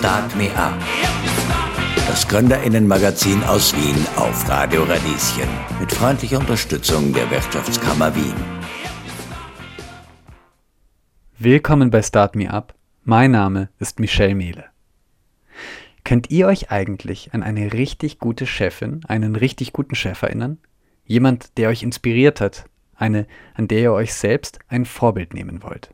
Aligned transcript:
Start 0.00 0.34
Me 0.34 0.48
Up. 0.56 0.72
Das 2.06 2.26
Gründerinnenmagazin 2.26 3.44
aus 3.44 3.76
Wien 3.76 4.06
auf 4.16 4.48
Radio 4.48 4.84
Radieschen. 4.84 5.46
Mit 5.78 5.92
freundlicher 5.92 6.38
Unterstützung 6.38 7.12
der 7.12 7.30
Wirtschaftskammer 7.30 8.16
Wien. 8.16 8.32
Willkommen 11.38 11.90
bei 11.90 12.00
Start 12.00 12.34
Me 12.34 12.50
Up. 12.50 12.74
Mein 13.04 13.32
Name 13.32 13.68
ist 13.78 14.00
Michelle 14.00 14.34
Mehle. 14.34 14.64
Könnt 16.02 16.30
ihr 16.30 16.46
euch 16.46 16.70
eigentlich 16.70 17.34
an 17.34 17.42
eine 17.42 17.74
richtig 17.74 18.18
gute 18.18 18.46
Chefin, 18.46 19.02
einen 19.06 19.36
richtig 19.36 19.74
guten 19.74 19.96
Chef 19.96 20.22
erinnern? 20.22 20.56
Jemand, 21.04 21.58
der 21.58 21.68
euch 21.68 21.82
inspiriert 21.82 22.40
hat, 22.40 22.64
eine, 22.94 23.26
an 23.52 23.68
der 23.68 23.80
ihr 23.80 23.92
euch 23.92 24.14
selbst 24.14 24.60
ein 24.66 24.86
Vorbild 24.86 25.34
nehmen 25.34 25.62
wollt. 25.62 25.90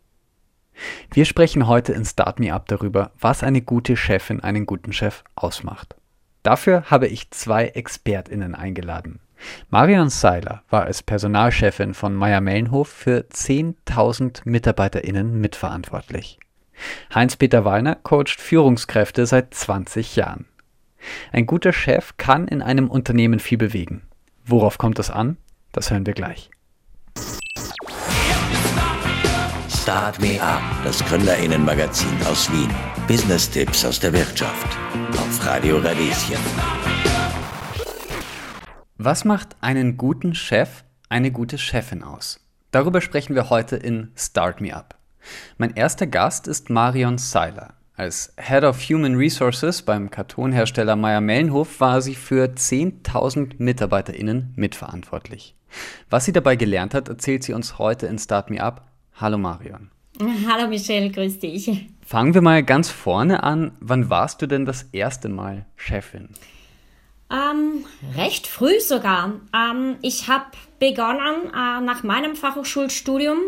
Wir 1.12 1.24
sprechen 1.24 1.66
heute 1.66 1.92
in 1.92 2.04
Start 2.04 2.38
Me 2.38 2.52
Up 2.52 2.66
darüber, 2.68 3.12
was 3.18 3.42
eine 3.42 3.62
gute 3.62 3.96
Chefin 3.96 4.40
einen 4.40 4.66
guten 4.66 4.92
Chef 4.92 5.24
ausmacht. 5.34 5.96
Dafür 6.42 6.84
habe 6.90 7.08
ich 7.08 7.30
zwei 7.30 7.68
ExpertInnen 7.68 8.54
eingeladen. 8.54 9.20
Marion 9.68 10.10
Seiler 10.10 10.62
war 10.70 10.84
als 10.84 11.02
Personalchefin 11.02 11.94
von 11.94 12.14
Meyer 12.14 12.40
Mellenhof 12.40 12.88
für 12.88 13.26
10.000 13.32 14.42
MitarbeiterInnen 14.44 15.40
mitverantwortlich. 15.40 16.38
Heinz-Peter 17.14 17.64
Wallner 17.64 17.96
coacht 17.96 18.40
Führungskräfte 18.40 19.26
seit 19.26 19.54
20 19.54 20.16
Jahren. 20.16 20.46
Ein 21.32 21.46
guter 21.46 21.72
Chef 21.72 22.16
kann 22.16 22.48
in 22.48 22.62
einem 22.62 22.90
Unternehmen 22.90 23.40
viel 23.40 23.58
bewegen. 23.58 24.02
Worauf 24.44 24.78
kommt 24.78 24.98
es 24.98 25.10
an? 25.10 25.36
Das 25.72 25.90
hören 25.90 26.06
wir 26.06 26.14
gleich. 26.14 26.50
Start 29.86 30.20
Me 30.20 30.42
Up, 30.42 30.60
das 30.82 30.98
Gründerinnenmagazin 31.04 32.08
aus 32.28 32.50
Wien. 32.50 32.68
Business-Tipps 33.06 33.84
aus 33.84 34.00
der 34.00 34.12
Wirtschaft. 34.12 34.66
Auf 35.12 35.46
Radio 35.46 35.78
Radieschen. 35.78 36.38
Was 38.98 39.24
macht 39.24 39.54
einen 39.60 39.96
guten 39.96 40.34
Chef, 40.34 40.82
eine 41.08 41.30
gute 41.30 41.56
Chefin 41.56 42.02
aus? 42.02 42.40
Darüber 42.72 43.00
sprechen 43.00 43.36
wir 43.36 43.48
heute 43.48 43.76
in 43.76 44.10
Start 44.16 44.60
Me 44.60 44.74
Up. 44.74 44.96
Mein 45.56 45.76
erster 45.76 46.08
Gast 46.08 46.48
ist 46.48 46.68
Marion 46.68 47.16
Seiler. 47.16 47.74
Als 47.94 48.34
Head 48.38 48.64
of 48.64 48.82
Human 48.88 49.14
Resources 49.14 49.82
beim 49.82 50.10
Kartonhersteller 50.10 50.96
Meyer 50.96 51.20
Mellenhof 51.20 51.78
war 51.78 52.02
sie 52.02 52.16
für 52.16 52.46
10.000 52.46 53.52
MitarbeiterInnen 53.58 54.52
mitverantwortlich. 54.56 55.54
Was 56.10 56.24
sie 56.24 56.32
dabei 56.32 56.56
gelernt 56.56 56.92
hat, 56.92 57.08
erzählt 57.08 57.44
sie 57.44 57.52
uns 57.52 57.78
heute 57.78 58.08
in 58.08 58.18
Start 58.18 58.50
Me 58.50 58.60
Up 58.60 58.82
Hallo 59.18 59.38
Marion. 59.38 59.90
Hallo 60.46 60.68
Michelle, 60.68 61.10
grüß 61.10 61.38
dich. 61.38 61.88
Fangen 62.04 62.34
wir 62.34 62.42
mal 62.42 62.62
ganz 62.62 62.90
vorne 62.90 63.42
an. 63.42 63.72
Wann 63.80 64.10
warst 64.10 64.42
du 64.42 64.46
denn 64.46 64.66
das 64.66 64.84
erste 64.92 65.30
Mal 65.30 65.64
Chefin? 65.76 66.28
Ähm, 67.30 67.84
recht 68.14 68.46
früh 68.46 68.78
sogar. 68.78 69.32
Ähm, 69.54 69.96
ich 70.02 70.28
habe 70.28 70.44
begonnen 70.78 71.46
äh, 71.46 71.80
nach 71.80 72.02
meinem 72.02 72.36
Fachhochschulstudium 72.36 73.38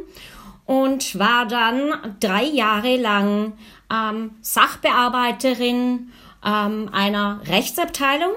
und 0.65 1.19
war 1.19 1.47
dann 1.47 2.17
drei 2.19 2.45
Jahre 2.45 2.97
lang 2.97 3.53
ähm, 3.93 4.31
Sachbearbeiterin 4.41 6.11
ähm, 6.45 6.89
einer 6.93 7.41
Rechtsabteilung 7.47 8.33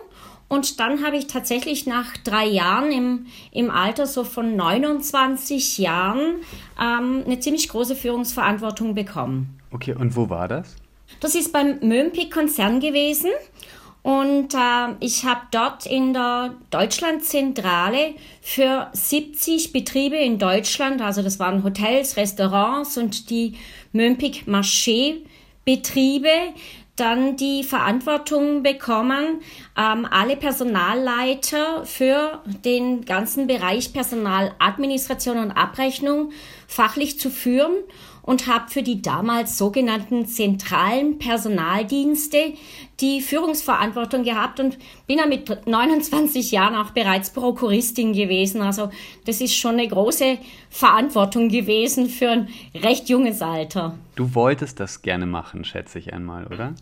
und 0.51 0.81
dann 0.81 1.01
habe 1.01 1.15
ich 1.15 1.27
tatsächlich 1.27 1.85
nach 1.85 2.17
drei 2.17 2.45
Jahren 2.45 2.91
im, 2.91 3.27
im 3.53 3.71
Alter 3.71 4.05
so 4.05 4.25
von 4.25 4.57
29 4.57 5.77
Jahren 5.77 6.41
ähm, 6.77 7.23
eine 7.25 7.39
ziemlich 7.39 7.69
große 7.69 7.95
Führungsverantwortung 7.95 8.93
bekommen. 8.93 9.57
Okay, 9.71 9.95
und 9.95 10.13
wo 10.17 10.29
war 10.29 10.49
das? 10.49 10.75
Das 11.21 11.35
ist 11.35 11.53
beim 11.53 11.79
Mömpik-Konzern 11.79 12.81
gewesen. 12.81 13.29
Und 14.03 14.53
äh, 14.53 14.95
ich 14.99 15.23
habe 15.23 15.39
dort 15.51 15.85
in 15.85 16.11
der 16.11 16.55
Deutschlandzentrale 16.69 18.15
für 18.41 18.89
70 18.91 19.71
Betriebe 19.71 20.17
in 20.17 20.37
Deutschland, 20.37 21.01
also 21.01 21.21
das 21.21 21.39
waren 21.39 21.63
Hotels, 21.63 22.17
Restaurants 22.17 22.97
und 22.97 23.29
die 23.29 23.53
Mömpik 23.93 24.43
Marché 24.47 25.21
Betriebe, 25.63 26.27
dann 26.95 27.35
die 27.35 27.63
Verantwortung 27.63 28.63
bekommen, 28.63 29.41
ähm, 29.77 30.07
alle 30.09 30.35
Personalleiter 30.35 31.85
für 31.85 32.41
den 32.45 33.05
ganzen 33.05 33.47
Bereich 33.47 33.93
Personaladministration 33.93 35.37
und 35.37 35.51
Abrechnung 35.51 36.31
fachlich 36.67 37.19
zu 37.19 37.29
führen 37.29 37.73
und 38.23 38.47
habe 38.47 38.69
für 38.69 38.83
die 38.83 39.01
damals 39.01 39.57
sogenannten 39.57 40.25
zentralen 40.25 41.17
Personaldienste 41.17 42.53
die 42.99 43.21
Führungsverantwortung 43.21 44.23
gehabt 44.23 44.59
und 44.59 44.77
bin 45.07 45.17
ja 45.17 45.25
mit 45.25 45.67
29 45.67 46.51
Jahren 46.51 46.75
auch 46.75 46.91
bereits 46.91 47.31
Prokuristin 47.31 48.13
gewesen. 48.13 48.61
Also 48.61 48.89
das 49.25 49.41
ist 49.41 49.55
schon 49.55 49.73
eine 49.73 49.87
große 49.87 50.37
Verantwortung 50.69 51.49
gewesen 51.49 52.09
für 52.09 52.29
ein 52.29 52.49
recht 52.75 53.09
junges 53.09 53.41
Alter. 53.41 53.97
Du 54.15 54.35
wolltest 54.35 54.79
das 54.79 55.01
gerne 55.01 55.25
machen, 55.25 55.63
schätze 55.63 55.99
ich 55.99 56.13
einmal, 56.13 56.45
oder? 56.47 56.75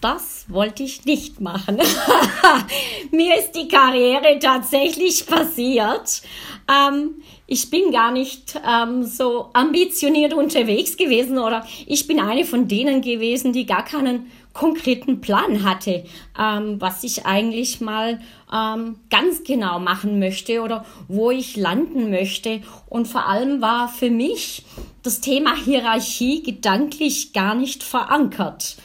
Das 0.00 0.46
wollte 0.48 0.82
ich 0.82 1.04
nicht 1.04 1.40
machen. 1.40 1.76
Mir 3.10 3.38
ist 3.38 3.52
die 3.52 3.68
Karriere 3.68 4.38
tatsächlich 4.40 5.26
passiert. 5.26 6.22
Ähm, 6.68 7.22
ich 7.50 7.68
bin 7.68 7.90
gar 7.90 8.12
nicht 8.12 8.60
ähm, 8.64 9.02
so 9.02 9.50
ambitioniert 9.54 10.32
unterwegs 10.32 10.96
gewesen 10.96 11.36
oder 11.36 11.66
ich 11.84 12.06
bin 12.06 12.20
eine 12.20 12.44
von 12.44 12.68
denen 12.68 13.02
gewesen, 13.02 13.52
die 13.52 13.66
gar 13.66 13.84
keinen 13.84 14.30
konkreten 14.52 15.20
Plan 15.20 15.64
hatte, 15.64 16.04
ähm, 16.38 16.80
was 16.80 17.02
ich 17.02 17.26
eigentlich 17.26 17.80
mal 17.80 18.20
ähm, 18.52 19.00
ganz 19.10 19.42
genau 19.42 19.80
machen 19.80 20.20
möchte 20.20 20.62
oder 20.62 20.84
wo 21.08 21.32
ich 21.32 21.56
landen 21.56 22.10
möchte. 22.10 22.62
Und 22.88 23.08
vor 23.08 23.26
allem 23.26 23.60
war 23.60 23.88
für 23.88 24.10
mich 24.10 24.64
das 25.02 25.20
Thema 25.20 25.56
Hierarchie 25.56 26.44
gedanklich 26.44 27.32
gar 27.32 27.56
nicht 27.56 27.82
verankert. 27.82 28.76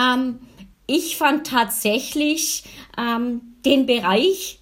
Ähm, 0.00 0.38
ich 0.86 1.16
fand 1.16 1.48
tatsächlich 1.48 2.62
ähm, 2.96 3.40
den 3.64 3.86
Bereich 3.86 4.60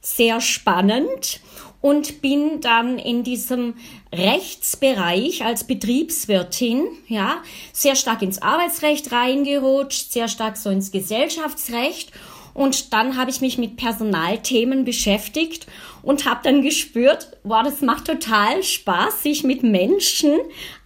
sehr 0.00 0.40
spannend 0.40 1.40
und 1.82 2.22
bin 2.22 2.62
dann 2.62 2.98
in 2.98 3.24
diesem 3.24 3.74
Rechtsbereich 4.14 5.44
als 5.44 5.64
Betriebswirtin, 5.64 6.84
ja, 7.08 7.42
sehr 7.74 7.96
stark 7.96 8.22
ins 8.22 8.40
Arbeitsrecht 8.40 9.12
reingerutscht, 9.12 10.12
sehr 10.12 10.28
stark 10.28 10.56
so 10.56 10.70
ins 10.70 10.90
Gesellschaftsrecht 10.90 12.12
und 12.54 12.92
dann 12.92 13.16
habe 13.16 13.30
ich 13.30 13.40
mich 13.40 13.56
mit 13.56 13.76
Personalthemen 13.76 14.84
beschäftigt 14.84 15.66
und 16.02 16.26
habe 16.26 16.40
dann 16.42 16.62
gespürt, 16.62 17.38
wow, 17.44 17.62
das 17.62 17.80
macht 17.80 18.06
total 18.06 18.62
Spaß, 18.62 19.22
sich 19.22 19.42
mit 19.42 19.62
Menschen 19.62 20.38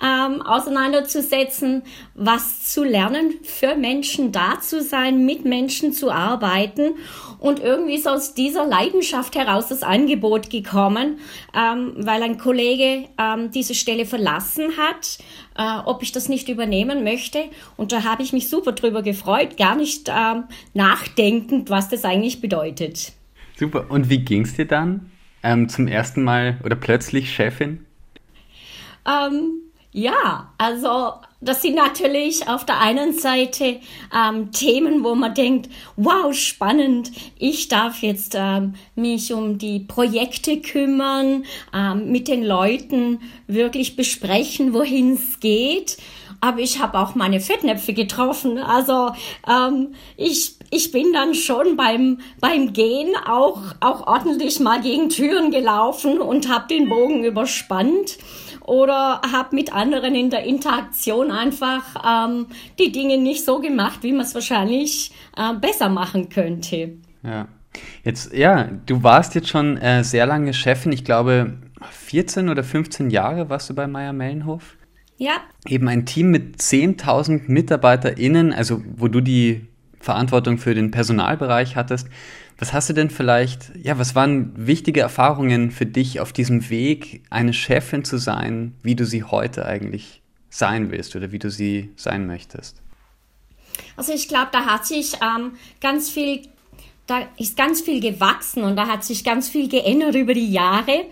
ähm, 0.02 0.42
auseinanderzusetzen, 0.42 1.82
was 2.14 2.72
zu 2.72 2.84
lernen, 2.84 3.34
für 3.42 3.74
Menschen 3.74 4.30
da 4.30 4.60
zu 4.60 4.82
sein, 4.82 5.24
mit 5.24 5.44
Menschen 5.44 5.92
zu 5.92 6.10
arbeiten. 6.10 6.94
Und 7.38 7.60
irgendwie 7.60 7.94
ist 7.94 8.08
aus 8.08 8.34
dieser 8.34 8.64
Leidenschaft 8.66 9.36
heraus 9.36 9.68
das 9.68 9.82
Angebot 9.82 10.50
gekommen, 10.50 11.18
ähm, 11.54 11.92
weil 11.96 12.22
ein 12.22 12.38
Kollege 12.38 13.08
ähm, 13.18 13.50
diese 13.50 13.74
Stelle 13.74 14.06
verlassen 14.06 14.76
hat, 14.76 15.18
äh, 15.56 15.86
ob 15.86 16.02
ich 16.02 16.12
das 16.12 16.28
nicht 16.28 16.48
übernehmen 16.48 17.04
möchte. 17.04 17.44
Und 17.76 17.92
da 17.92 18.04
habe 18.04 18.22
ich 18.22 18.32
mich 18.32 18.48
super 18.48 18.72
drüber 18.72 19.02
gefreut, 19.02 19.56
gar 19.56 19.76
nicht 19.76 20.08
ähm, 20.08 20.44
nachdenkend, 20.74 21.70
was 21.70 21.88
das 21.88 22.04
eigentlich 22.04 22.40
bedeutet. 22.40 23.12
Super. 23.56 23.86
Und 23.88 24.10
wie 24.10 24.18
ging 24.18 24.42
es 24.42 24.54
dir 24.54 24.66
dann 24.66 25.10
ähm, 25.42 25.68
zum 25.68 25.88
ersten 25.88 26.22
Mal 26.22 26.58
oder 26.64 26.76
plötzlich 26.76 27.32
Chefin? 27.34 27.84
Ähm, 29.06 29.62
ja, 29.96 30.52
also 30.58 31.14
das 31.40 31.62
sind 31.62 31.76
natürlich 31.76 32.46
auf 32.48 32.66
der 32.66 32.80
einen 32.80 33.14
Seite 33.18 33.80
ähm, 34.14 34.52
Themen, 34.52 35.02
wo 35.02 35.14
man 35.14 35.32
denkt, 35.32 35.70
wow, 35.96 36.34
spannend, 36.34 37.12
ich 37.38 37.68
darf 37.68 38.02
jetzt 38.02 38.34
ähm, 38.36 38.74
mich 38.94 39.32
um 39.32 39.56
die 39.56 39.80
Projekte 39.80 40.60
kümmern, 40.60 41.46
ähm, 41.74 42.12
mit 42.12 42.28
den 42.28 42.44
Leuten 42.44 43.20
wirklich 43.46 43.96
besprechen, 43.96 44.74
wohin 44.74 45.14
es 45.14 45.40
geht. 45.40 45.96
Aber 46.42 46.58
ich 46.58 46.82
habe 46.82 46.98
auch 46.98 47.14
meine 47.14 47.40
Fettnäpfe 47.40 47.94
getroffen. 47.94 48.58
Also 48.58 49.12
ähm, 49.48 49.94
ich, 50.18 50.56
ich 50.70 50.92
bin 50.92 51.14
dann 51.14 51.34
schon 51.34 51.78
beim, 51.78 52.18
beim 52.38 52.74
Gehen 52.74 53.14
auch, 53.26 53.62
auch 53.80 54.06
ordentlich 54.06 54.60
mal 54.60 54.82
gegen 54.82 55.08
Türen 55.08 55.50
gelaufen 55.50 56.18
und 56.18 56.50
habe 56.50 56.68
den 56.68 56.90
Bogen 56.90 57.24
überspannt 57.24 58.18
oder 58.66 59.20
habe 59.32 59.54
mit 59.54 59.72
anderen 59.72 60.14
in 60.14 60.30
der 60.30 60.44
Interaktion 60.44 61.30
einfach 61.30 62.26
ähm, 62.28 62.46
die 62.78 62.92
Dinge 62.92 63.18
nicht 63.18 63.44
so 63.44 63.60
gemacht, 63.60 64.02
wie 64.02 64.12
man 64.12 64.22
es 64.22 64.34
wahrscheinlich 64.34 65.12
äh, 65.36 65.54
besser 65.54 65.88
machen 65.88 66.28
könnte. 66.28 66.94
Ja. 67.22 67.48
Jetzt, 68.04 68.32
ja, 68.32 68.70
du 68.86 69.02
warst 69.02 69.34
jetzt 69.34 69.48
schon 69.48 69.76
äh, 69.76 70.02
sehr 70.02 70.26
lange 70.26 70.54
Chefin. 70.54 70.92
Ich 70.92 71.04
glaube, 71.04 71.58
14 71.90 72.48
oder 72.48 72.64
15 72.64 73.10
Jahre 73.10 73.48
warst 73.50 73.68
du 73.70 73.74
bei 73.74 73.86
Meier 73.86 74.12
Mellenhof. 74.12 74.76
Ja. 75.18 75.40
Eben 75.66 75.88
ein 75.88 76.06
Team 76.06 76.30
mit 76.30 76.56
10.000 76.56 77.42
MitarbeiterInnen, 77.46 78.52
also 78.52 78.82
wo 78.96 79.08
du 79.08 79.20
die 79.20 79.66
Verantwortung 80.00 80.58
für 80.58 80.74
den 80.74 80.90
Personalbereich 80.90 81.76
hattest. 81.76 82.08
Was 82.58 82.72
hast 82.72 82.88
du 82.88 82.94
denn 82.94 83.10
vielleicht, 83.10 83.72
ja, 83.76 83.98
was 83.98 84.14
waren 84.14 84.52
wichtige 84.56 85.00
Erfahrungen 85.00 85.70
für 85.70 85.84
dich 85.84 86.20
auf 86.20 86.32
diesem 86.32 86.70
Weg, 86.70 87.22
eine 87.28 87.52
Chefin 87.52 88.04
zu 88.04 88.16
sein, 88.16 88.74
wie 88.82 88.96
du 88.96 89.04
sie 89.04 89.24
heute 89.24 89.66
eigentlich 89.66 90.22
sein 90.48 90.90
willst 90.90 91.14
oder 91.16 91.32
wie 91.32 91.38
du 91.38 91.50
sie 91.50 91.90
sein 91.96 92.26
möchtest? 92.26 92.80
Also 93.96 94.12
ich 94.12 94.28
glaube, 94.28 94.48
da 94.52 94.64
hat 94.64 94.86
sich 94.86 95.14
ähm, 95.22 95.52
ganz 95.80 96.08
viel 96.08 96.42
da 97.06 97.20
ist 97.38 97.56
ganz 97.56 97.80
viel 97.80 98.00
gewachsen 98.00 98.64
und 98.64 98.76
da 98.76 98.88
hat 98.88 99.04
sich 99.04 99.22
ganz 99.22 99.48
viel 99.48 99.68
geändert 99.68 100.16
über 100.16 100.34
die 100.34 100.50
Jahre. 100.50 101.06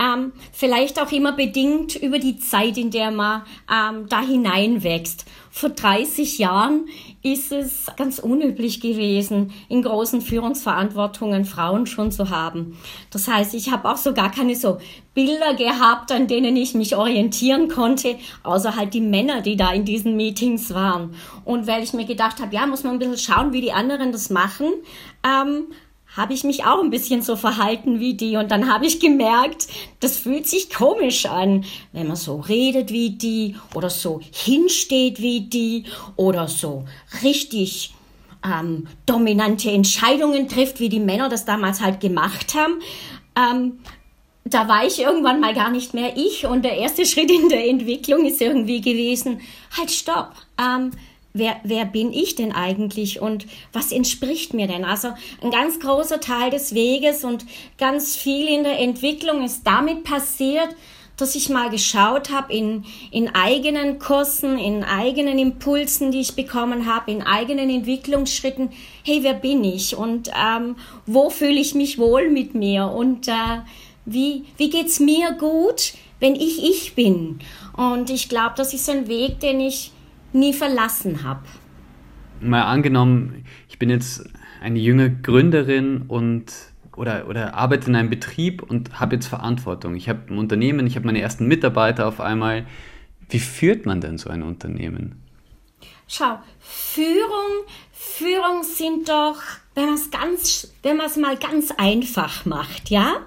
Ähm, 0.00 0.32
vielleicht 0.52 1.00
auch 1.00 1.10
immer 1.10 1.32
bedingt 1.32 1.96
über 1.96 2.18
die 2.18 2.38
Zeit, 2.38 2.78
in 2.78 2.90
der 2.90 3.10
man 3.10 3.42
ähm, 3.68 4.06
da 4.08 4.20
hineinwächst. 4.20 5.26
Vor 5.52 5.70
30 5.70 6.38
Jahren 6.38 6.86
ist 7.22 7.50
es 7.50 7.86
ganz 7.96 8.20
unüblich 8.20 8.80
gewesen, 8.80 9.52
in 9.68 9.82
großen 9.82 10.20
Führungsverantwortungen 10.20 11.44
Frauen 11.44 11.86
schon 11.86 12.12
zu 12.12 12.30
haben. 12.30 12.78
Das 13.10 13.26
heißt, 13.26 13.54
ich 13.54 13.72
habe 13.72 13.90
auch 13.90 13.96
so 13.96 14.14
gar 14.14 14.30
keine 14.30 14.54
so 14.54 14.78
Bilder 15.12 15.54
gehabt, 15.54 16.12
an 16.12 16.28
denen 16.28 16.56
ich 16.56 16.74
mich 16.74 16.94
orientieren 16.94 17.68
konnte, 17.68 18.16
außer 18.44 18.76
halt 18.76 18.94
die 18.94 19.00
Männer, 19.00 19.42
die 19.42 19.56
da 19.56 19.72
in 19.72 19.84
diesen 19.84 20.16
Meetings 20.16 20.72
waren. 20.72 21.14
Und 21.44 21.66
weil 21.66 21.82
ich 21.82 21.92
mir 21.92 22.06
gedacht 22.06 22.40
habe, 22.40 22.54
ja, 22.54 22.64
muss 22.66 22.84
man 22.84 22.92
ein 22.92 22.98
bisschen 23.00 23.18
schauen, 23.18 23.52
wie 23.52 23.60
die 23.60 23.72
anderen 23.72 24.12
das 24.12 24.30
machen, 24.30 24.68
ähm, 25.24 25.64
habe 26.16 26.32
ich 26.32 26.44
mich 26.44 26.64
auch 26.64 26.82
ein 26.82 26.90
bisschen 26.90 27.22
so 27.22 27.36
verhalten 27.36 28.00
wie 28.00 28.14
die 28.14 28.36
und 28.36 28.50
dann 28.50 28.72
habe 28.72 28.86
ich 28.86 29.00
gemerkt, 29.00 29.68
das 30.00 30.16
fühlt 30.16 30.48
sich 30.48 30.70
komisch 30.70 31.26
an, 31.26 31.64
wenn 31.92 32.08
man 32.08 32.16
so 32.16 32.36
redet 32.40 32.90
wie 32.90 33.10
die 33.10 33.56
oder 33.74 33.90
so 33.90 34.20
hinsteht 34.32 35.20
wie 35.20 35.42
die 35.42 35.84
oder 36.16 36.48
so 36.48 36.84
richtig 37.22 37.94
ähm, 38.44 38.86
dominante 39.06 39.70
Entscheidungen 39.70 40.48
trifft, 40.48 40.80
wie 40.80 40.88
die 40.88 41.00
Männer 41.00 41.28
das 41.28 41.44
damals 41.44 41.80
halt 41.80 42.00
gemacht 42.00 42.54
haben. 42.54 42.80
Ähm, 43.36 43.78
da 44.44 44.66
war 44.66 44.86
ich 44.86 45.00
irgendwann 45.00 45.40
mal 45.40 45.54
gar 45.54 45.70
nicht 45.70 45.94
mehr 45.94 46.16
ich 46.16 46.46
und 46.46 46.64
der 46.64 46.76
erste 46.76 47.06
Schritt 47.06 47.30
in 47.30 47.48
der 47.48 47.68
Entwicklung 47.68 48.24
ist 48.26 48.40
irgendwie 48.40 48.80
gewesen, 48.80 49.40
halt 49.76 49.90
stopp. 49.90 50.32
Ähm, 50.58 50.90
wer, 51.32 51.56
wer 51.64 51.84
bin 51.84 52.12
ich 52.12 52.34
denn 52.34 52.52
eigentlich 52.52 53.20
und 53.20 53.46
was 53.72 53.92
entspricht 53.92 54.54
mir 54.54 54.66
denn? 54.66 54.84
Also 54.84 55.08
ein 55.42 55.50
ganz 55.50 55.80
großer 55.80 56.20
Teil 56.20 56.50
des 56.50 56.74
Weges 56.74 57.24
und 57.24 57.44
ganz 57.78 58.16
viel 58.16 58.48
in 58.48 58.64
der 58.64 58.78
Entwicklung 58.78 59.44
ist 59.44 59.62
damit 59.64 60.04
passiert, 60.04 60.74
dass 61.16 61.34
ich 61.34 61.50
mal 61.50 61.68
geschaut 61.68 62.30
habe 62.30 62.52
in, 62.52 62.84
in 63.10 63.34
eigenen 63.34 63.98
Kursen, 63.98 64.58
in 64.58 64.84
eigenen 64.84 65.38
Impulsen, 65.38 66.12
die 66.12 66.20
ich 66.20 66.34
bekommen 66.34 66.86
habe, 66.86 67.10
in 67.10 67.22
eigenen 67.22 67.68
Entwicklungsschritten, 67.68 68.70
hey, 69.04 69.18
wer 69.22 69.34
bin 69.34 69.62
ich 69.62 69.96
und 69.96 70.30
ähm, 70.34 70.76
wo 71.04 71.28
fühle 71.28 71.60
ich 71.60 71.74
mich 71.74 71.98
wohl 71.98 72.30
mit 72.30 72.54
mir 72.54 72.86
und 72.86 73.28
äh, 73.28 73.60
wie, 74.06 74.44
wie 74.56 74.70
geht's 74.70 74.98
mir 74.98 75.32
gut, 75.32 75.92
wenn 76.20 76.34
ich 76.34 76.64
ich 76.64 76.94
bin? 76.94 77.38
Und 77.76 78.08
ich 78.08 78.28
glaube, 78.28 78.54
das 78.56 78.72
ist 78.72 78.88
ein 78.88 79.06
Weg, 79.08 79.40
den 79.40 79.60
ich 79.60 79.92
nie 80.32 80.52
verlassen 80.52 81.24
habe. 81.24 81.44
Mal 82.40 82.62
angenommen, 82.62 83.44
ich 83.68 83.78
bin 83.78 83.90
jetzt 83.90 84.28
eine 84.60 84.78
junge 84.78 85.10
Gründerin 85.10 86.02
und 86.08 86.52
oder, 86.96 87.28
oder 87.28 87.54
arbeite 87.54 87.88
in 87.88 87.96
einem 87.96 88.10
Betrieb 88.10 88.62
und 88.62 88.98
habe 88.98 89.14
jetzt 89.14 89.26
Verantwortung. 89.26 89.94
Ich 89.94 90.08
habe 90.08 90.20
ein 90.28 90.38
Unternehmen, 90.38 90.86
ich 90.86 90.96
habe 90.96 91.06
meine 91.06 91.20
ersten 91.20 91.46
Mitarbeiter 91.46 92.06
auf 92.06 92.20
einmal. 92.20 92.66
Wie 93.28 93.38
führt 93.38 93.86
man 93.86 94.00
denn 94.00 94.18
so 94.18 94.28
ein 94.28 94.42
Unternehmen? 94.42 95.22
Schau, 96.08 96.40
Führung, 96.58 97.64
Führung 97.92 98.64
sind 98.64 99.08
doch, 99.08 99.40
wenn 99.74 99.86
man 99.86 99.94
es 99.94 100.10
ganz, 100.10 100.72
wenn 100.82 100.96
man 100.96 101.06
es 101.06 101.16
mal 101.16 101.36
ganz 101.36 101.70
einfach 101.70 102.44
macht, 102.44 102.90
ja, 102.90 103.26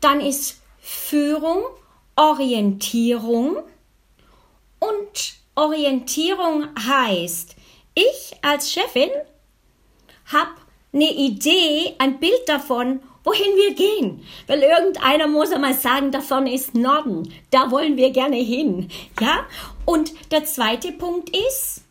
dann 0.00 0.20
ist 0.20 0.60
Führung 0.80 1.62
Orientierung 2.20 3.56
und 4.78 5.39
Orientierung 5.54 6.68
heißt, 6.78 7.56
ich 7.94 8.32
als 8.42 8.72
Chefin 8.72 9.10
habe 10.32 10.50
eine 10.92 11.12
Idee, 11.12 11.94
ein 11.98 12.18
Bild 12.18 12.48
davon, 12.48 13.00
wohin 13.24 13.56
wir 13.56 13.74
gehen. 13.74 14.26
Weil 14.46 14.62
irgendeiner 14.62 15.26
muss 15.26 15.52
einmal 15.52 15.74
sagen, 15.74 16.10
davon 16.10 16.46
ist 16.46 16.74
Norden, 16.74 17.32
da 17.50 17.70
wollen 17.70 17.96
wir 17.96 18.10
gerne 18.10 18.36
hin. 18.36 18.88
Ja? 19.20 19.46
Und 19.84 20.12
der 20.30 20.44
zweite 20.44 20.92
Punkt 20.92 21.36
ist, 21.36 21.82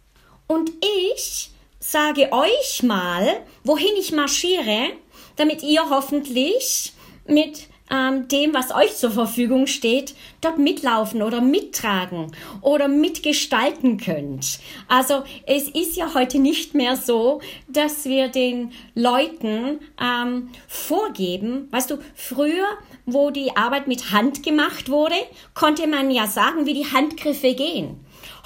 und 0.47 0.71
ich 1.05 1.51
sage 1.79 2.31
euch 2.31 2.81
mal, 2.81 3.45
wohin 3.63 3.95
ich 3.99 4.11
marschiere, 4.11 4.93
damit 5.35 5.61
ihr 5.63 5.89
hoffentlich 5.89 6.93
mit 7.27 7.67
ähm, 7.89 8.27
dem, 8.27 8.53
was 8.53 8.73
euch 8.73 8.95
zur 8.95 9.11
Verfügung 9.11 9.67
steht, 9.67 10.15
dort 10.41 10.57
mitlaufen 10.57 11.21
oder 11.21 11.41
mittragen 11.41 12.31
oder 12.61 12.87
mitgestalten 12.87 13.97
könnt. 13.97 14.59
Also 14.87 15.23
es 15.45 15.67
ist 15.69 15.95
ja 15.95 16.13
heute 16.13 16.39
nicht 16.39 16.75
mehr 16.75 16.95
so, 16.95 17.41
dass 17.67 18.05
wir 18.05 18.29
den 18.29 18.71
Leuten 18.95 19.79
ähm, 20.01 20.49
vorgeben, 20.67 21.67
weißt 21.71 21.91
du, 21.91 21.97
früher 22.15 22.65
wo 23.13 23.31
die 23.31 23.55
Arbeit 23.55 23.87
mit 23.87 24.11
Hand 24.11 24.43
gemacht 24.43 24.89
wurde, 24.89 25.15
konnte 25.53 25.87
man 25.87 26.11
ja 26.11 26.27
sagen, 26.27 26.65
wie 26.65 26.73
die 26.73 26.91
Handgriffe 26.91 27.53
gehen. 27.53 27.99